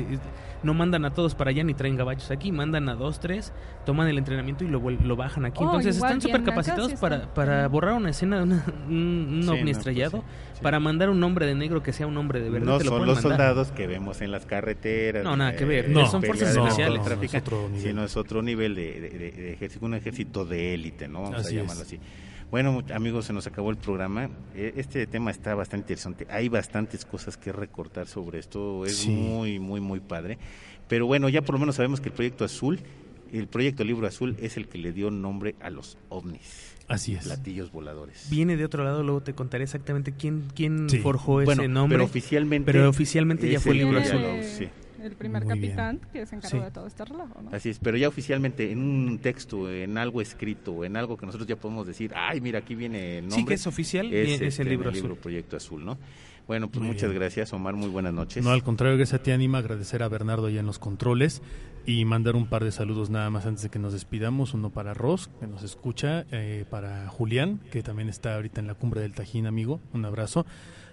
no 0.63 0.75
mandan 0.75 1.05
a 1.05 1.11
todos 1.13 1.35
para 1.35 1.51
allá 1.51 1.63
ni 1.65 1.75
traen 1.75 1.97
gabachos 1.97 2.31
aquí, 2.31 2.51
mandan 2.53 2.89
a 2.89 2.95
dos, 2.95 3.21
tres, 3.21 3.53
toman 3.85 4.09
el 4.09 4.19
entrenamiento 4.19 4.65
y 4.65 4.69
lo, 4.69 4.81
vuel- 4.81 5.01
lo 5.01 5.15
bajan 5.17 5.45
aquí. 5.45 5.59
Oh, 5.61 5.67
Entonces 5.67 5.97
están 5.97 6.21
súper 6.21 6.43
capacitados 6.43 6.91
sí 6.91 6.97
para, 7.01 7.33
para 7.35 7.69
borrar 7.69 7.95
una 7.95 8.11
escena 8.11 8.39
de 8.39 8.43
una- 8.45 8.65
un, 8.89 8.95
un 8.95 9.43
Sí, 9.43 9.49
ovni 9.49 9.59
no, 9.59 9.65
pues 9.65 9.77
estrellado, 9.79 10.19
sí, 10.19 10.25
sí. 10.55 10.61
para 10.63 10.81
mandar 10.81 11.11
un 11.11 11.23
hombre 11.23 11.47
de 11.47 11.55
negro 11.55 11.83
que 11.83 11.93
sea 11.93 12.07
un 12.07 12.17
hombre 12.17 12.41
de 12.41 12.51
verdad. 12.51 12.67
no 12.67 12.79
te 12.79 12.85
lo 12.85 12.91
son 12.91 13.07
los 13.07 13.17
mandar. 13.23 13.31
soldados 13.39 13.73
que 13.73 13.87
vemos 13.87 14.21
en 14.23 14.31
las 14.33 14.47
carreteras. 14.47 15.23
No, 15.23 15.37
nada 15.37 15.55
que 15.55 15.65
ver. 15.65 15.89
No, 15.91 16.07
son 16.07 16.23
fuerzas 16.23 16.57
especiales. 16.57 17.01
No, 17.05 17.23
es 17.23 17.35
otro 17.35 17.69
nivel. 17.69 17.81
Sino 17.83 18.05
es 18.05 18.17
otro 18.17 18.43
nivel 18.43 18.75
de, 18.75 19.01
de- 19.01 19.11
de- 19.11 19.31
de 19.33 19.53
ejército, 19.53 19.87
un 19.87 19.95
ejército 19.95 20.45
de 20.45 20.75
élite, 20.75 21.09
¿no? 21.09 21.23
Vamos 21.23 21.41
Así 21.41 21.57
a 21.57 21.61
llamarlo 21.63 21.83
es. 21.83 21.89
así. 21.89 22.01
Bueno, 22.51 22.83
amigos, 22.95 23.25
se 23.27 23.33
nos 23.33 23.47
acabó 23.47 23.71
el 23.71 23.77
programa. 23.77 24.31
Eh, 24.55 24.75
Este 24.77 25.07
tema 25.07 25.31
está 25.31 25.55
bastante 25.55 25.85
interesante. 25.93 26.27
Hay 26.31 26.49
bastantes 26.49 27.05
cosas 27.05 27.37
que 27.37 27.53
recortar 27.53 28.07
sobre 28.07 28.39
esto. 28.39 28.85
Es 28.87 28.97
Sí. 28.99 29.11
muy, 29.11 29.59
muy, 29.59 29.81
muy 29.81 30.01
padre. 30.01 30.39
Pero 30.89 31.07
bueno, 31.07 31.29
ya 31.29 31.43
por 31.43 31.55
lo 31.57 31.59
menos 31.59 31.77
sabemos 31.77 32.01
que 32.01 32.09
el 32.09 32.15
proyecto 32.15 32.45
azul, 32.45 32.79
el 33.33 33.49
proyecto 33.49 33.83
Libro 33.83 34.07
Azul, 34.07 34.37
es 34.41 34.57
el 34.57 34.69
que 34.69 34.79
le 34.79 34.93
dio 34.93 35.11
nombre 35.11 35.57
a 35.61 35.69
los 35.71 35.99
ovnis, 36.09 36.77
Así 36.87 37.15
es. 37.17 37.25
platillos 37.25 37.73
voladores. 37.73 38.29
Viene 38.31 38.57
de 38.57 38.65
otro 38.65 38.85
lado, 38.85 39.03
luego 39.03 39.21
te 39.21 39.35
contaré 39.35 39.65
exactamente 39.65 40.13
quién, 40.13 40.45
quién 40.55 40.89
Sí. 40.89 40.99
forjó 40.99 41.43
bueno, 41.43 41.63
ese 41.63 41.67
nombre. 41.69 41.97
pero 41.99 42.05
oficialmente, 42.05 42.71
pero 42.73 42.89
oficialmente 42.89 43.51
ya 43.51 43.59
fue 43.59 43.73
el 43.73 43.79
libro 43.79 43.99
azul. 43.99 44.21
sí. 44.45 44.69
El 45.07 45.15
primer 45.17 45.45
Muy 45.45 45.59
bien. 45.59 45.77
capitán 45.77 46.01
que 46.13 46.27
se 46.27 46.37
encargó 46.37 46.59
Sí. 46.59 46.65
de 46.65 46.71
todo 46.71 46.87
este 46.87 47.05
relajo, 47.05 47.41
¿no? 47.43 47.51
Así 47.53 47.71
es, 47.71 47.79
pero 47.79 47.97
ya 47.97 48.09
oficialmente 48.09 48.71
en 48.73 48.79
un 48.81 49.19
texto, 49.19 49.71
en 49.71 49.97
algo 49.99 50.21
escrito, 50.21 50.85
en 50.85 50.97
algo 50.97 51.17
que 51.17 51.27
nosotros 51.27 51.49
ya 51.49 51.57
podemos 51.57 51.87
decir, 51.87 52.13
ay, 52.15 52.41
mira, 52.41 52.59
aquí 52.61 52.75
viene 52.75 53.19
el 53.19 53.25
nombre. 53.25 53.37
Sí, 53.41 53.45
que 53.47 53.55
es 53.55 53.67
oficial, 53.67 54.13
es, 54.13 54.41
este, 54.41 54.63
el 54.63 54.69
en 54.69 54.73
libro 54.75 54.91
azul. 54.91 55.17
Proyecto 55.17 55.57
Azul, 55.57 55.85
¿no? 55.85 55.99
Bueno, 56.47 56.69
pues 56.69 56.79
Muy 56.81 56.89
muchas 56.93 57.11
bien. 57.11 57.21
gracias, 57.21 57.53
Omar, 57.53 57.75
muy 57.75 57.89
buenas 57.89 58.13
noches. 58.15 58.45
No, 58.45 58.51
al 58.51 58.63
contrario, 58.63 58.97
gracias 58.97 59.21
a 59.21 59.23
ti, 59.23 59.33
Anima, 59.33 59.59
agradecer 59.59 60.05
a 60.05 60.09
Bernardo 60.09 60.49
ya 60.49 60.61
en 60.61 60.67
los 60.67 60.79
controles 60.79 61.43
y 61.87 62.05
mandar 62.05 62.37
un 62.37 62.47
par 62.47 62.63
de 62.63 62.71
saludos 62.71 63.11
nada 63.11 63.31
más 63.31 63.47
antes 63.47 63.65
de 63.65 63.69
que 63.69 63.81
nos 63.81 63.93
despidamos. 63.93 64.55
Uno 64.55 64.71
para 64.71 64.95
Ross, 64.95 65.29
que 65.41 65.49
nos 65.49 65.65
escucha, 65.65 66.25
eh, 66.31 66.65
para 66.71 67.09
Julián, 67.09 67.61
que 67.73 67.83
también 67.83 68.09
está 68.09 68.37
ahorita 68.37 68.61
en 68.61 68.69
la 68.69 68.75
cumbre 68.75 69.01
del 69.01 69.13
Tajín, 69.13 69.47
amigo, 69.47 69.81
un 69.93 70.05
abrazo. 70.05 70.47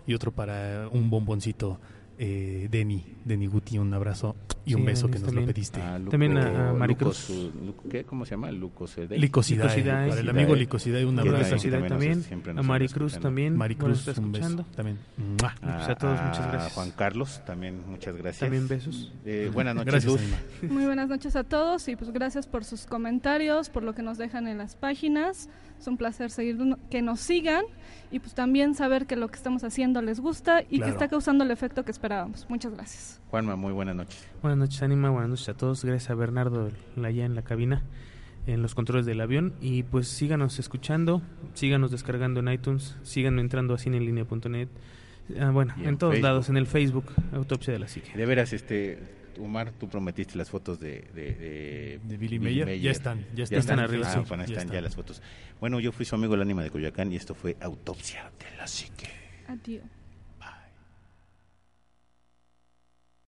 Y 0.08 0.16
otro 0.16 0.32
para 0.32 0.90
un 0.92 1.12
bomboncito, 1.12 1.80
eh, 2.18 2.68
Denny, 2.70 3.04
Denny 3.26 3.48
Guti, 3.48 3.78
un 3.78 3.94
abrazo 3.94 4.36
Y 4.66 4.76
un 4.76 4.82
Sí, 4.82 4.86
beso 4.88 5.08
que 5.08 5.14
nos 5.16 5.22
lo 5.24 5.28
también. 5.28 5.46
pediste. 5.48 5.82
A 5.82 6.00
Luco- 6.00 6.12
También 6.12 6.38
a- 6.38 6.70
a 6.70 6.74
Maricruz. 6.74 7.30
Lucos- 7.30 7.66
Luco- 7.66 7.90
¿Qué? 7.90 8.06
¿Cómo 8.06 8.24
se 8.26 8.32
llama? 8.32 8.50
Lucosede. 8.50 9.18
Licosidad. 9.18 9.66
Licosidad, 9.66 10.08
Para 10.08 10.22
el 10.22 10.30
amigo 10.30 10.56
eh. 10.56 10.60
Licosidad, 10.60 11.04
un 11.04 11.20
abrazo. 11.20 11.56
también- 11.58 11.80
nos- 11.82 11.90
también, 11.90 12.24
siempre 12.24 12.52
a 12.54 12.62
Maricruz 12.64 13.20
también, 13.20 13.58
Maricruz, 13.58 13.90
nos 13.90 14.08
está 14.08 14.22
un 14.22 14.32
beso. 14.32 14.66
También. 14.74 15.00
¡Mua! 15.18 15.54
Pues 15.60 15.90
a 15.90 15.96
todos, 15.96 16.22
muchas 16.22 16.48
gracias. 16.50 16.74
Juan 16.74 16.92
Carlos, 16.92 17.42
también 17.46 17.82
muchas 17.90 18.16
gracias. 18.16 18.40
También 18.40 18.70
besos. 18.70 19.12
Eh, 19.26 19.50
buenas 19.54 19.76
noches, 19.76 20.06
Gracias. 20.06 20.22
Muy 20.72 20.86
buenas 20.86 21.10
noches 21.10 21.36
a 21.36 21.44
todos 21.44 21.86
y 21.90 21.98
pues 21.98 22.12
gracias 22.14 22.48
por 22.48 22.64
sus 22.64 22.86
comentarios, 22.86 23.70
por 23.70 23.84
lo 23.84 23.94
que 23.94 24.02
nos 24.02 24.18
dejan 24.18 24.48
en 24.48 24.60
las 24.60 24.76
páginas. 24.78 25.50
Es 25.84 25.88
un 25.90 25.98
placer 25.98 26.32
seguir 26.32 26.58
que 26.90 27.02
nos 27.02 27.20
sigan 27.20 27.66
y 28.10 28.20
pues 28.20 28.34
también 28.34 28.74
saber 28.74 29.06
que 29.06 29.18
lo 29.18 29.28
que 29.28 29.36
estamos 29.36 29.66
haciendo 29.66 30.02
les 30.02 30.22
gusta 30.22 30.62
y 30.62 30.78
Claro. 30.78 30.84
que 30.86 30.90
está 30.92 31.08
causando 31.10 31.44
el 31.44 31.52
efecto 31.52 31.84
que 31.84 31.92
esperábamos. 31.92 32.46
Muchas 32.50 32.72
gracias. 32.74 33.20
Juanma, 33.30 33.58
muy 33.58 33.74
buenas 33.74 33.94
noches. 33.94 34.26
Buenas 34.42 34.58
noches, 34.60 34.82
Anima. 34.82 35.10
Buenas 35.10 35.30
noches 35.30 35.50
a 35.50 35.56
todos. 35.56 35.84
Gracias 35.84 36.10
a 36.10 36.16
Bernardo 36.16 36.70
allá 37.04 37.26
en 37.26 37.36
la 37.36 37.42
cabina, 37.42 37.84
en 38.48 38.62
los 38.62 38.76
controles 38.76 39.06
del 39.06 39.20
avión. 39.20 39.56
Y 39.60 39.84
pues 39.84 40.08
síganos 40.08 40.58
escuchando, 40.58 41.22
síganos 41.54 41.92
descargando 41.92 42.40
en 42.40 42.48
iTunes, 42.48 42.96
sigan 43.04 43.38
entrando 43.40 43.74
a 43.74 43.78
cineenlinea.net. 43.78 44.70
Ah, 45.38 45.50
bueno, 45.50 45.74
en, 45.80 45.86
en 45.90 45.98
todos 45.98 46.14
Facebook. 46.14 46.24
lados, 46.30 46.48
en 46.50 46.56
el 46.56 46.66
Facebook, 46.66 47.06
Autopsia 47.34 47.74
de 47.74 47.80
la 47.80 47.90
Psique. 47.90 48.18
De 48.18 48.26
veras, 48.26 48.54
este, 48.54 49.00
Omar, 49.40 49.72
tú 49.72 49.88
prometiste 49.90 50.38
las 50.38 50.50
fotos 50.50 50.80
de... 50.80 51.02
De, 51.14 51.34
de, 51.34 52.00
De 52.04 52.18
Billy 52.18 52.40
Mayer. 52.40 52.80
Ya 52.80 52.92
están, 52.92 53.26
ya 53.34 53.44
están. 53.44 53.60
están 53.60 53.80
arriba, 53.80 54.08
Ah, 54.08 54.14
sí. 54.14 54.20
bueno, 54.28 54.44
Ya 54.46 54.54
están 54.54 54.68
ya 54.68 54.74
están. 54.74 54.84
las 54.84 54.96
fotos. 54.96 55.22
Bueno, 55.60 55.80
yo 55.80 55.92
fui 55.92 56.06
su 56.06 56.16
amigo 56.16 56.36
el 56.36 56.42
ánima 56.42 56.64
de 56.64 56.70
Coyoacán 56.70 57.12
y 57.12 57.16
esto 57.16 57.34
fue 57.36 57.56
Autopsia 57.62 58.32
de 58.40 58.58
la 58.58 58.68
Psique. 58.68 59.08
Adiós. 59.48 59.84